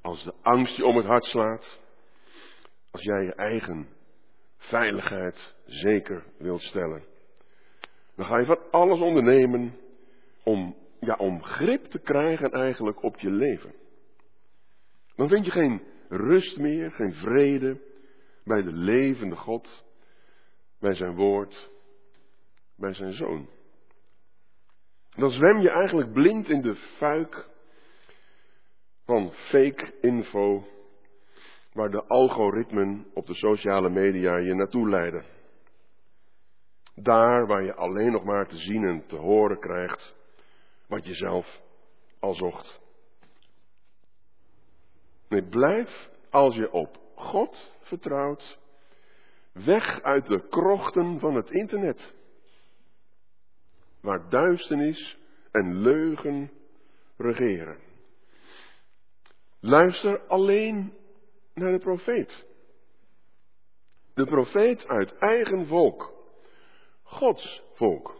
Als 0.00 0.24
de 0.24 0.34
angst 0.42 0.76
je 0.76 0.86
om 0.86 0.96
het 0.96 1.06
hart 1.06 1.24
slaat, 1.24 1.78
als 2.90 3.02
jij 3.02 3.24
je 3.24 3.34
eigen 3.34 3.97
veiligheid 4.58 5.54
zeker 5.66 6.24
wilt 6.38 6.62
stellen, 6.62 7.04
dan 8.16 8.26
ga 8.26 8.38
je 8.38 8.44
van 8.44 8.70
alles 8.70 9.00
ondernemen 9.00 9.76
om, 10.44 10.76
ja, 11.00 11.14
om 11.14 11.42
grip 11.42 11.84
te 11.84 11.98
krijgen 11.98 12.52
eigenlijk 12.52 13.02
op 13.02 13.18
je 13.18 13.30
leven. 13.30 13.74
Dan 15.16 15.28
vind 15.28 15.44
je 15.44 15.50
geen 15.50 15.82
rust 16.08 16.56
meer, 16.58 16.90
geen 16.90 17.12
vrede 17.12 17.80
bij 18.44 18.62
de 18.62 18.72
levende 18.72 19.36
God, 19.36 19.84
bij 20.80 20.94
zijn 20.94 21.14
woord, 21.14 21.70
bij 22.76 22.94
zijn 22.94 23.12
zoon. 23.12 23.48
Dan 25.16 25.30
zwem 25.30 25.58
je 25.58 25.70
eigenlijk 25.70 26.12
blind 26.12 26.48
in 26.48 26.62
de 26.62 26.74
fuik 26.74 27.48
van 29.04 29.32
fake 29.32 29.94
info, 30.00 30.64
waar 31.78 31.90
de 31.90 32.04
algoritmen 32.06 33.06
op 33.14 33.26
de 33.26 33.34
sociale 33.34 33.88
media 33.88 34.36
je 34.36 34.54
naartoe 34.54 34.88
leiden. 34.88 35.24
Daar 36.94 37.46
waar 37.46 37.64
je 37.64 37.74
alleen 37.74 38.12
nog 38.12 38.24
maar 38.24 38.46
te 38.46 38.56
zien 38.56 38.84
en 38.84 39.06
te 39.06 39.16
horen 39.16 39.58
krijgt 39.58 40.14
wat 40.86 41.06
je 41.06 41.14
zelf 41.14 41.60
al 42.20 42.34
zocht. 42.34 42.80
Nee, 45.28 45.42
blijf 45.42 46.08
als 46.30 46.54
je 46.54 46.72
op 46.72 46.98
God 47.14 47.72
vertrouwt, 47.80 48.58
weg 49.52 50.02
uit 50.02 50.26
de 50.26 50.48
krochten 50.48 51.20
van 51.20 51.34
het 51.34 51.50
internet, 51.50 52.14
waar 54.00 54.28
duisternis 54.28 55.18
en 55.52 55.80
leugen 55.80 56.50
regeren. 57.16 57.78
Luister 59.60 60.20
alleen 60.26 60.96
naar 61.58 61.72
de 61.72 61.78
profeet. 61.78 62.46
De 64.14 64.24
profeet 64.24 64.86
uit 64.86 65.18
eigen 65.18 65.66
volk, 65.66 66.12
Gods 67.02 67.62
volk. 67.74 68.16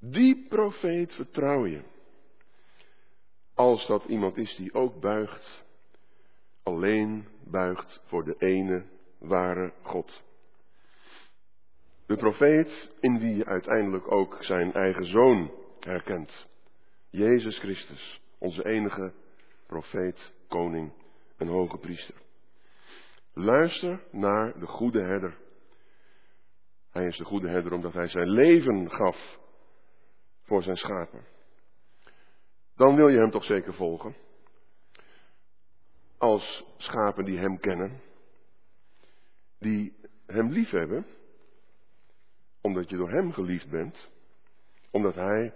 Die 0.00 0.46
profeet 0.48 1.12
vertrouw 1.12 1.66
je. 1.66 1.82
Als 3.54 3.86
dat 3.86 4.04
iemand 4.04 4.36
is 4.36 4.56
die 4.56 4.74
ook 4.74 5.00
buigt, 5.00 5.64
alleen 6.62 7.28
buigt 7.44 8.00
voor 8.04 8.24
de 8.24 8.34
ene 8.38 8.84
ware 9.18 9.72
God. 9.82 10.22
De 12.06 12.16
profeet 12.16 12.90
in 13.00 13.18
wie 13.18 13.36
je 13.36 13.44
uiteindelijk 13.44 14.12
ook 14.12 14.36
zijn 14.40 14.72
eigen 14.72 15.06
zoon 15.06 15.50
herkent. 15.80 16.46
Jezus 17.10 17.58
Christus, 17.58 18.20
onze 18.38 18.64
enige 18.64 19.12
profeet, 19.66 20.32
koning 20.48 20.92
en 21.36 21.46
hoge 21.46 21.78
priester. 21.78 22.14
Luister 23.32 24.04
naar 24.10 24.58
de 24.58 24.66
goede 24.66 25.00
herder. 25.00 25.36
Hij 26.90 27.06
is 27.06 27.16
de 27.16 27.24
goede 27.24 27.48
herder 27.48 27.72
omdat 27.72 27.92
hij 27.92 28.08
zijn 28.08 28.28
leven 28.28 28.90
gaf 28.90 29.38
voor 30.42 30.62
zijn 30.62 30.76
schapen. 30.76 31.26
Dan 32.76 32.96
wil 32.96 33.08
je 33.08 33.18
hem 33.18 33.30
toch 33.30 33.44
zeker 33.44 33.74
volgen. 33.74 34.16
Als 36.18 36.64
schapen 36.76 37.24
die 37.24 37.38
hem 37.38 37.58
kennen, 37.58 38.00
die 39.58 39.96
hem 40.26 40.52
lief 40.52 40.70
hebben, 40.70 41.06
omdat 42.60 42.90
je 42.90 42.96
door 42.96 43.10
hem 43.10 43.32
geliefd 43.32 43.70
bent, 43.70 44.08
omdat 44.90 45.14
hij 45.14 45.54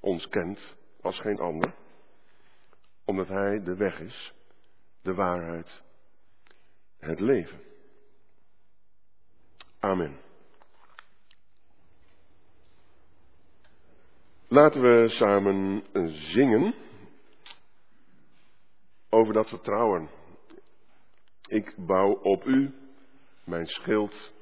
ons 0.00 0.28
kent 0.28 0.76
als 1.00 1.20
geen 1.20 1.38
ander, 1.38 1.74
omdat 3.04 3.28
hij 3.28 3.62
de 3.62 3.76
weg 3.76 4.00
is, 4.00 4.34
de 5.02 5.14
waarheid 5.14 5.82
het 6.98 7.20
leven. 7.20 7.60
Amen. 9.78 10.20
Laten 14.48 14.80
we 14.80 15.08
samen 15.08 15.84
zingen 16.32 16.74
over 19.08 19.34
dat 19.34 19.48
vertrouwen. 19.48 20.10
Ik 21.46 21.74
bouw 21.76 22.12
op 22.12 22.44
u, 22.44 22.74
mijn 23.44 23.66
schild 23.66 24.32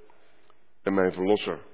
en 0.83 0.95
mijn 0.95 1.13
verlosser. 1.13 1.68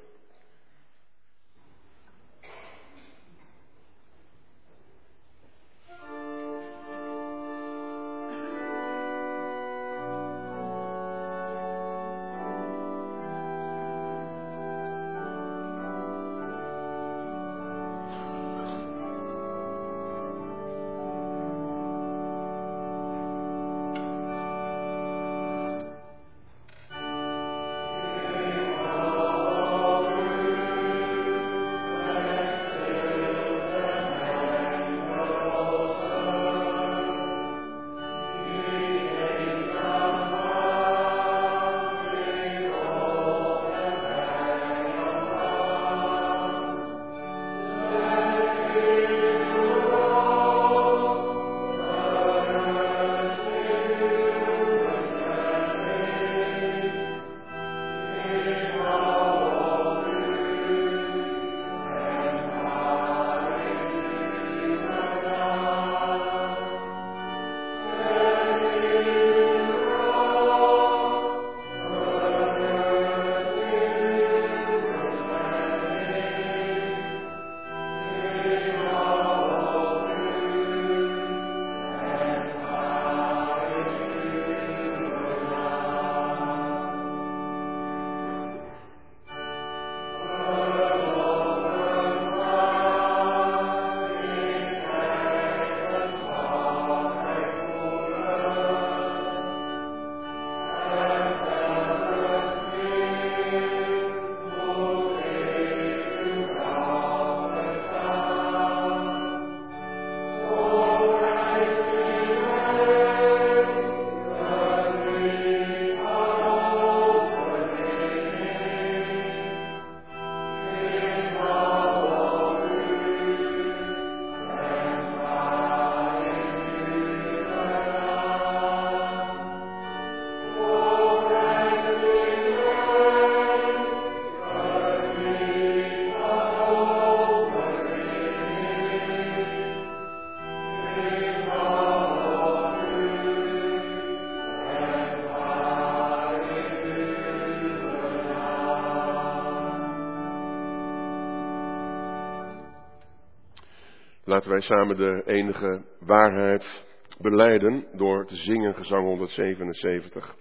Wij 154.45 154.61
samen 154.61 154.97
de 154.97 155.23
enige 155.27 155.83
waarheid 155.99 156.85
beleiden 157.19 157.87
door 157.93 158.27
te 158.27 158.37
zingen 158.37 158.75
gezang 158.75 159.05
177. 159.05 160.37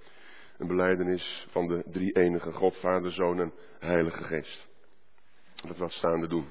Een 0.58 0.68
beleidenis 0.68 1.48
van 1.50 1.68
de 1.68 1.84
drie 1.86 2.12
enige 2.12 2.52
God, 2.52 2.78
Vader, 2.78 3.12
Zoon 3.12 3.40
en 3.40 3.54
Heilige 3.80 4.24
Geest. 4.24 4.68
Dat 5.68 5.78
was 5.78 5.94
staande 5.94 6.28
doen. 6.28 6.46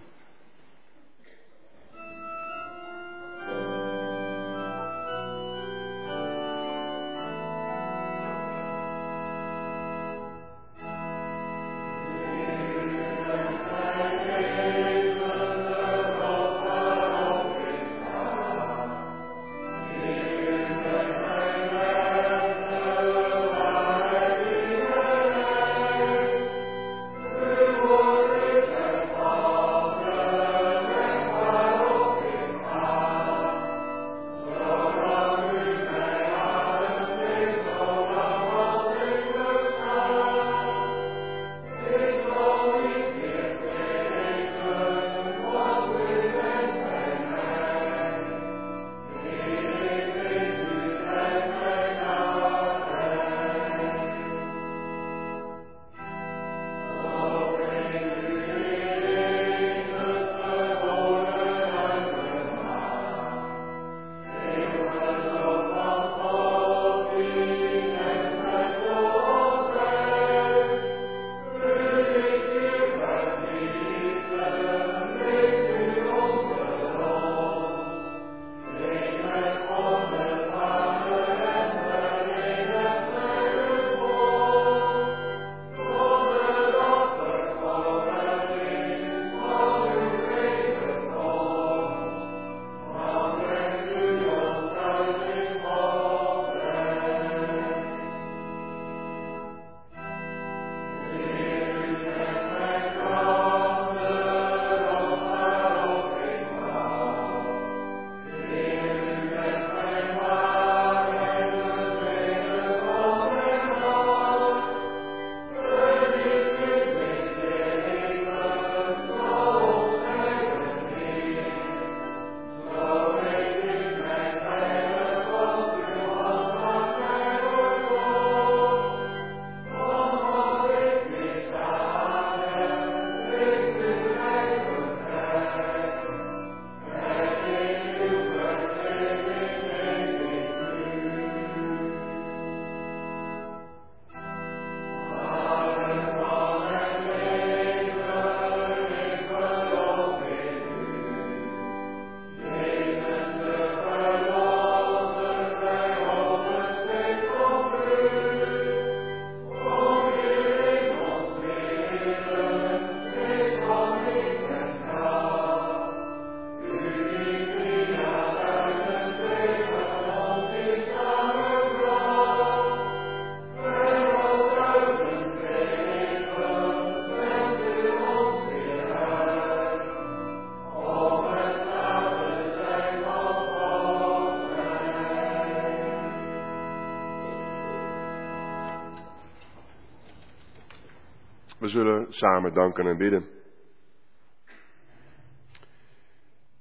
Samen 192.22 192.54
danken 192.54 192.86
en 192.86 192.96
bidden. 192.96 193.28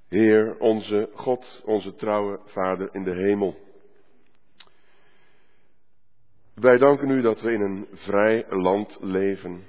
Heer, 0.08 0.58
onze 0.58 1.10
God, 1.14 1.62
onze 1.64 1.94
trouwe 1.94 2.40
Vader 2.44 2.94
in 2.94 3.04
de 3.04 3.14
hemel. 3.14 3.56
Wij 6.54 6.78
danken 6.78 7.10
u 7.10 7.20
dat 7.20 7.40
we 7.40 7.52
in 7.52 7.60
een 7.60 7.88
vrij 7.92 8.46
land 8.48 8.98
leven 9.00 9.64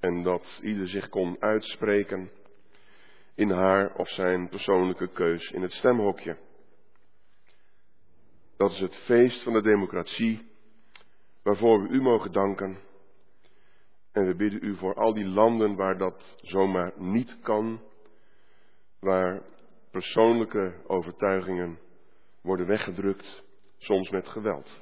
en 0.00 0.22
dat 0.22 0.60
ieder 0.62 0.88
zich 0.88 1.08
kon 1.08 1.36
uitspreken 1.40 2.30
in 3.34 3.50
haar 3.50 3.94
of 3.94 4.08
zijn 4.08 4.48
persoonlijke 4.48 5.08
keus 5.12 5.50
in 5.50 5.62
het 5.62 5.72
stemhokje. 5.72 6.36
Dat 8.56 8.70
is 8.70 8.80
het 8.80 8.94
feest 8.94 9.42
van 9.42 9.52
de 9.52 9.62
democratie 9.62 10.46
waarvoor 11.42 11.82
we 11.82 11.88
u 11.88 12.02
mogen 12.02 12.32
danken. 12.32 12.86
En 14.12 14.26
we 14.26 14.34
bidden 14.34 14.64
u 14.64 14.76
voor 14.76 14.94
al 14.94 15.14
die 15.14 15.26
landen 15.26 15.76
waar 15.76 15.98
dat 15.98 16.36
zomaar 16.40 16.92
niet 16.96 17.38
kan, 17.40 17.80
waar 19.00 19.42
persoonlijke 19.90 20.74
overtuigingen 20.86 21.78
worden 22.40 22.66
weggedrukt, 22.66 23.44
soms 23.78 24.10
met 24.10 24.28
geweld. 24.28 24.80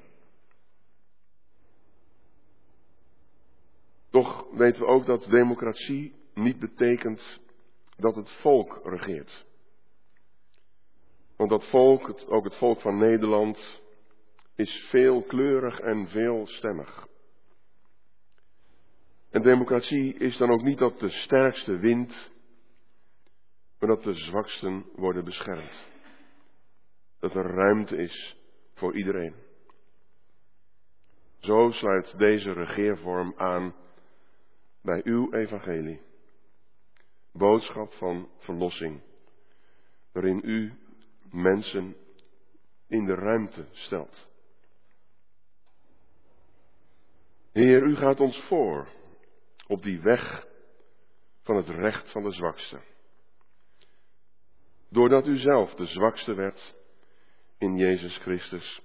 Toch 4.10 4.46
weten 4.52 4.80
we 4.82 4.88
ook 4.88 5.06
dat 5.06 5.24
democratie 5.24 6.14
niet 6.34 6.58
betekent 6.58 7.40
dat 7.96 8.16
het 8.16 8.30
volk 8.30 8.80
regeert. 8.84 9.46
Want 11.36 11.50
dat 11.50 11.64
volk, 11.64 12.24
ook 12.28 12.44
het 12.44 12.56
volk 12.56 12.80
van 12.80 12.98
Nederland, 12.98 13.80
is 14.54 14.86
veelkleurig 14.88 15.80
en 15.80 16.08
veelstemmig. 16.08 17.06
En 19.36 19.42
democratie 19.42 20.14
is 20.14 20.36
dan 20.36 20.50
ook 20.50 20.62
niet 20.62 20.78
dat 20.78 20.98
de 20.98 21.10
sterkste 21.10 21.78
wint, 21.78 22.30
maar 23.78 23.88
dat 23.88 24.02
de 24.02 24.14
zwaksten 24.14 24.86
worden 24.94 25.24
beschermd. 25.24 25.86
Dat 27.18 27.34
er 27.34 27.46
ruimte 27.46 27.96
is 27.96 28.36
voor 28.74 28.96
iedereen. 28.96 29.34
Zo 31.38 31.70
sluit 31.70 32.18
deze 32.18 32.52
regeervorm 32.52 33.34
aan 33.36 33.74
bij 34.82 35.00
uw 35.04 35.32
evangelie. 35.32 36.00
Boodschap 37.32 37.92
van 37.92 38.28
verlossing, 38.38 39.02
waarin 40.12 40.40
u 40.44 40.72
mensen 41.30 41.96
in 42.88 43.04
de 43.04 43.14
ruimte 43.14 43.66
stelt. 43.72 44.28
Heer, 47.52 47.82
u 47.82 47.96
gaat 47.96 48.20
ons 48.20 48.44
voor 48.48 48.94
op 49.66 49.82
die 49.82 50.00
weg 50.00 50.46
van 51.42 51.56
het 51.56 51.68
recht 51.68 52.10
van 52.10 52.22
de 52.22 52.32
zwakste. 52.32 52.80
Doordat 54.88 55.26
u 55.26 55.36
zelf 55.36 55.74
de 55.74 55.86
zwakste 55.86 56.34
werd 56.34 56.74
in 57.58 57.76
Jezus 57.76 58.16
Christus, 58.16 58.80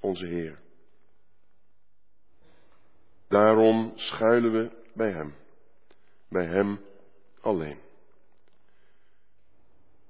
onze 0.00 0.26
Heer. 0.26 0.58
Daarom 3.28 3.92
schuilen 3.94 4.52
we 4.52 4.70
bij 4.94 5.10
Hem, 5.10 5.34
bij 6.28 6.46
Hem 6.46 6.84
alleen. 7.40 7.78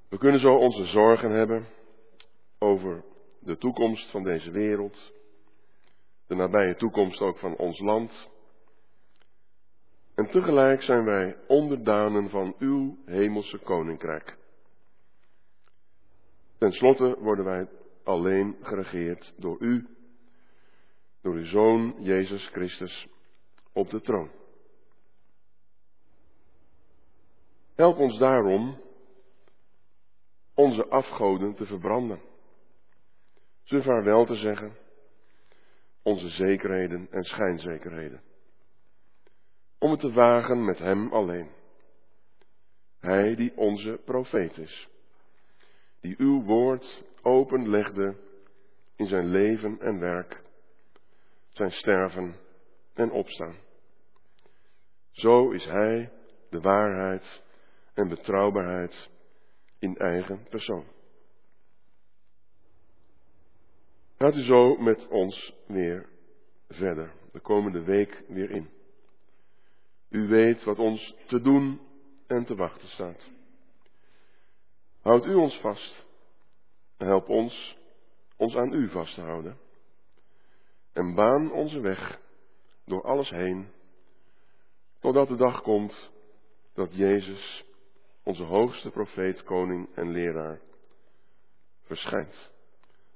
We 0.09 0.19
kunnen 0.19 0.41
zo 0.41 0.55
onze 0.55 0.85
zorgen 0.85 1.31
hebben 1.31 1.67
over 2.59 3.05
de 3.41 3.57
toekomst 3.57 4.11
van 4.11 4.23
deze 4.23 4.51
wereld, 4.51 5.13
de 6.27 6.35
nabije 6.35 6.75
toekomst 6.75 7.21
ook 7.21 7.39
van 7.39 7.57
ons 7.57 7.79
land. 7.79 8.29
En 10.21 10.27
tegelijk 10.27 10.83
zijn 10.83 11.05
wij 11.05 11.37
onderdanen 11.47 12.31
van 12.31 12.55
uw 12.59 12.99
hemelse 13.05 13.59
koninkrijk. 13.59 14.37
Ten 16.59 16.73
slotte 16.73 17.17
worden 17.21 17.45
wij 17.45 17.69
alleen 18.05 18.57
geregeerd 18.63 19.35
door 19.37 19.57
u, 19.61 19.89
door 21.23 21.35
uw 21.35 21.45
Zoon 21.45 21.95
Jezus 21.99 22.47
Christus 22.47 23.07
op 23.73 23.91
de 23.91 24.01
troon. 24.01 24.31
Help 27.75 27.99
ons 27.99 28.19
daarom 28.19 28.81
onze 30.55 30.89
afgoden 30.89 31.55
te 31.55 31.67
verbranden, 31.67 32.21
ze 33.63 33.83
vaarwel 33.83 34.25
te 34.25 34.35
zeggen, 34.35 34.77
onze 36.03 36.29
zekerheden 36.29 37.09
en 37.11 37.23
schijnzekerheden, 37.23 38.30
om 39.81 39.91
het 39.91 40.01
te 40.01 40.13
wagen 40.13 40.65
met 40.65 40.79
Hem 40.79 41.13
alleen. 41.13 41.51
Hij 42.99 43.35
die 43.35 43.57
onze 43.57 44.01
profeet 44.05 44.59
is, 44.59 44.89
die 46.01 46.15
uw 46.19 46.43
woord 46.43 47.05
openlegde 47.23 48.17
in 48.97 49.07
zijn 49.07 49.27
leven 49.27 49.81
en 49.81 50.01
werk, 50.01 50.43
zijn 51.49 51.71
sterven 51.71 52.37
en 52.95 53.11
opstaan. 53.11 53.57
Zo 55.11 55.51
is 55.51 55.65
Hij 55.65 56.13
de 56.51 56.61
waarheid 56.61 57.43
en 57.95 58.09
betrouwbaarheid 58.09 59.09
in 59.79 59.97
eigen 59.97 60.47
persoon. 60.49 60.85
Gaat 64.17 64.37
u 64.37 64.43
zo 64.43 64.77
met 64.77 65.07
ons 65.09 65.55
weer 65.67 66.09
verder, 66.69 67.13
de 67.33 67.41
komende 67.41 67.83
week 67.83 68.23
weer 68.29 68.51
in. 68.51 68.80
U 70.11 70.29
weet 70.29 70.65
wat 70.65 70.79
ons 70.79 71.15
te 71.27 71.41
doen 71.41 71.81
en 72.27 72.45
te 72.45 72.55
wachten 72.55 72.89
staat. 72.89 73.31
Houd 75.01 75.27
u 75.27 75.35
ons 75.35 75.61
vast 75.61 76.07
en 76.97 77.07
help 77.07 77.29
ons 77.29 77.79
ons 78.37 78.57
aan 78.57 78.73
u 78.73 78.89
vast 78.91 79.15
te 79.15 79.21
houden. 79.21 79.59
En 80.93 81.15
baan 81.15 81.53
onze 81.53 81.81
weg 81.81 82.21
door 82.85 83.03
alles 83.03 83.31
heen, 83.31 83.73
totdat 84.99 85.29
de 85.29 85.37
dag 85.37 85.63
komt 85.63 86.11
dat 86.75 86.95
Jezus 86.95 87.65
onze 88.23 88.43
hoogste 88.43 88.91
profeet, 88.91 89.43
koning 89.43 89.89
en 89.95 90.11
leraar, 90.11 90.61
verschijnt. 91.83 92.51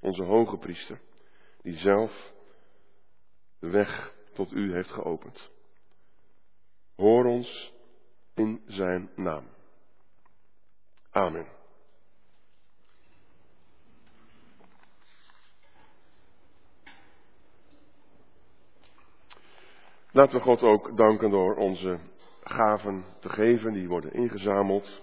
Onze 0.00 0.22
hoge 0.22 0.58
priester, 0.58 1.00
die 1.62 1.76
zelf 1.76 2.32
de 3.58 3.68
weg 3.68 4.14
tot 4.32 4.52
u 4.52 4.72
heeft 4.72 4.90
geopend. 4.90 5.52
Hoor 6.96 7.24
ons 7.24 7.72
in 8.34 8.62
zijn 8.66 9.10
naam. 9.16 9.44
Amen. 11.10 11.46
Laten 20.10 20.38
we 20.38 20.44
God 20.44 20.62
ook 20.62 20.96
danken 20.96 21.30
door 21.30 21.56
onze 21.56 21.98
gaven 22.44 23.04
te 23.20 23.28
geven, 23.28 23.72
die 23.72 23.88
worden 23.88 24.12
ingezameld. 24.12 25.02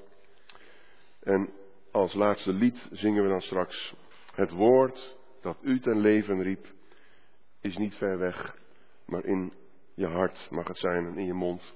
En 1.19 1.53
als 1.91 2.13
laatste 2.13 2.53
lied 2.53 2.87
zingen 2.91 3.23
we 3.23 3.29
dan 3.29 3.41
straks 3.41 3.95
het 4.35 4.51
woord 4.51 5.15
dat 5.41 5.57
u 5.61 5.79
ten 5.79 5.99
leven 5.99 6.41
riep, 6.41 6.65
is 7.61 7.77
niet 7.77 7.95
ver 7.95 8.17
weg, 8.17 8.57
maar 9.05 9.25
in 9.25 9.53
je 9.93 10.07
hart 10.07 10.47
mag 10.49 10.67
het 10.67 10.77
zijn 10.77 11.05
en 11.05 11.17
in 11.17 11.25
je 11.25 11.33
mond. 11.33 11.73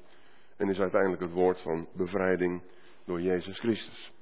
En 0.58 0.70
is 0.70 0.80
uiteindelijk 0.80 1.22
het 1.22 1.32
woord 1.32 1.62
van 1.62 1.88
bevrijding 1.93 2.62
door 3.06 3.22
Jezus 3.22 3.60
Christus. 3.60 4.14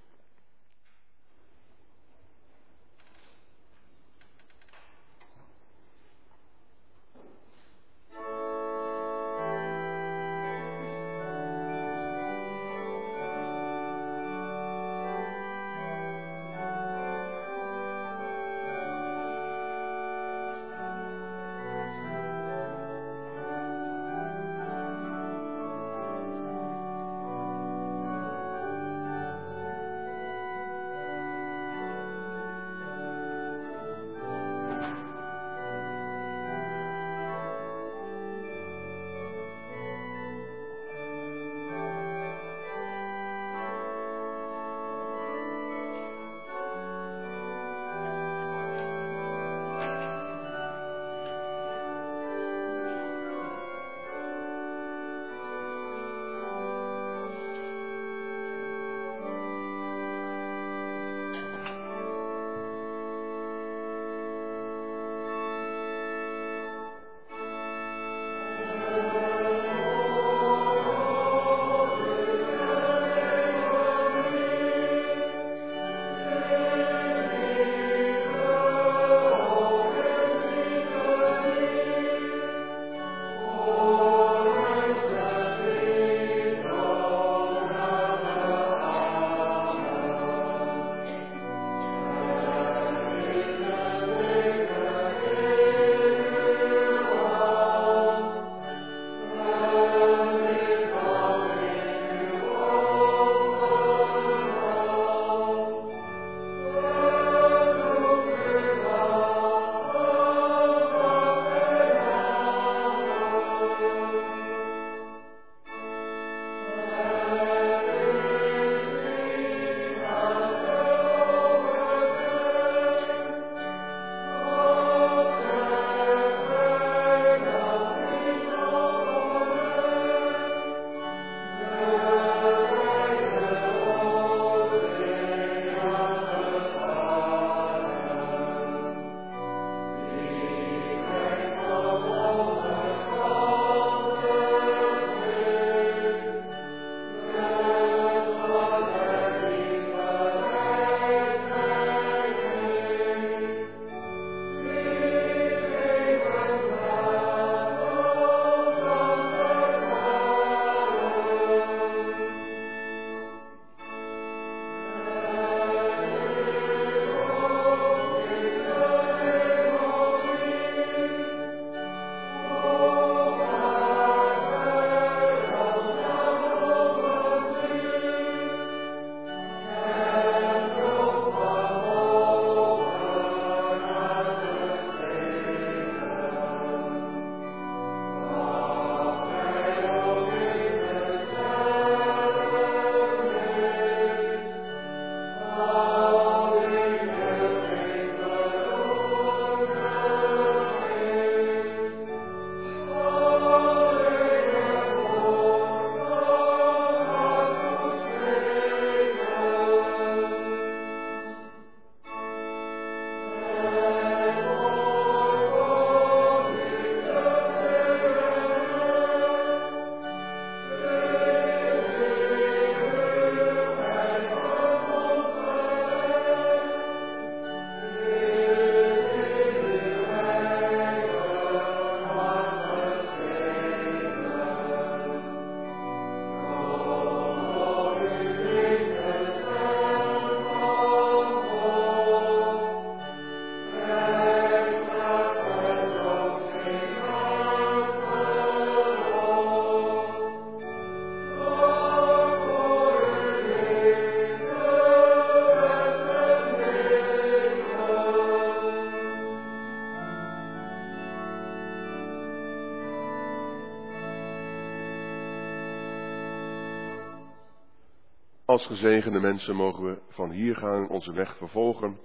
Als 268.53 268.65
gezegende 268.65 269.19
mensen 269.19 269.55
mogen 269.55 269.83
we 269.83 270.01
van 270.09 270.31
hier 270.31 270.55
gaan 270.55 270.89
onze 270.89 271.11
weg 271.11 271.37
vervolgen. 271.37 271.99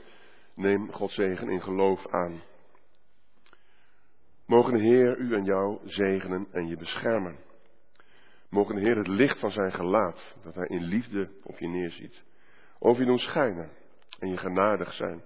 Neem 0.54 0.92
Gods 0.92 1.14
zegen 1.14 1.48
in 1.48 1.62
geloof 1.62 2.06
aan. 2.06 2.40
Mogen 4.46 4.72
de 4.72 4.78
Heer 4.78 5.18
u 5.18 5.34
en 5.34 5.44
jou 5.44 5.78
zegenen 5.84 6.46
en 6.52 6.66
je 6.66 6.76
beschermen. 6.76 7.36
Mogen 8.50 8.74
de 8.74 8.80
Heer 8.80 8.96
het 8.96 9.06
licht 9.06 9.38
van 9.38 9.50
zijn 9.50 9.72
gelaat, 9.72 10.36
dat 10.42 10.54
hij 10.54 10.66
in 10.66 10.82
liefde 10.82 11.30
op 11.42 11.58
je 11.58 11.68
neerziet, 11.68 12.22
over 12.78 13.00
je 13.00 13.08
doen 13.08 13.18
schijnen 13.18 13.70
en 14.18 14.28
je 14.28 14.36
genadig 14.36 14.92
zijn. 14.92 15.22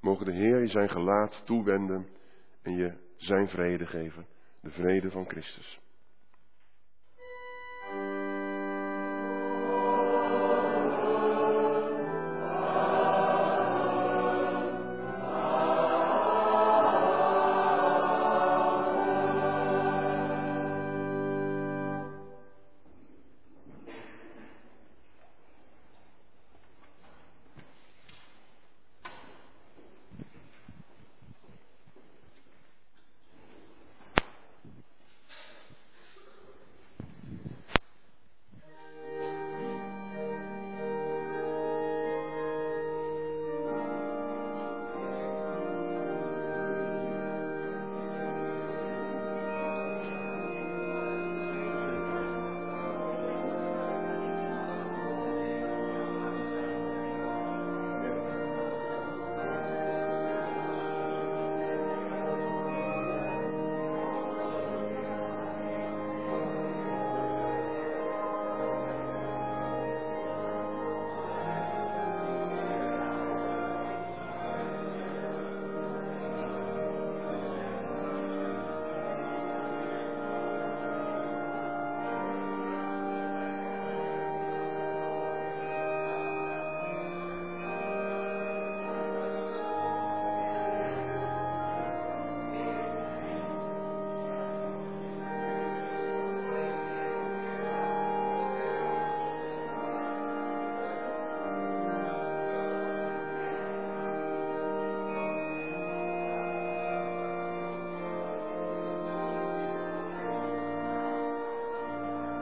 Mogen 0.00 0.26
de 0.26 0.32
Heer 0.32 0.60
je 0.60 0.68
zijn 0.68 0.88
gelaat 0.88 1.42
toewenden 1.44 2.08
en 2.62 2.76
je 2.76 2.92
zijn 3.16 3.48
vrede 3.48 3.86
geven, 3.86 4.26
de 4.60 4.70
vrede 4.70 5.10
van 5.10 5.28
Christus. 5.28 5.80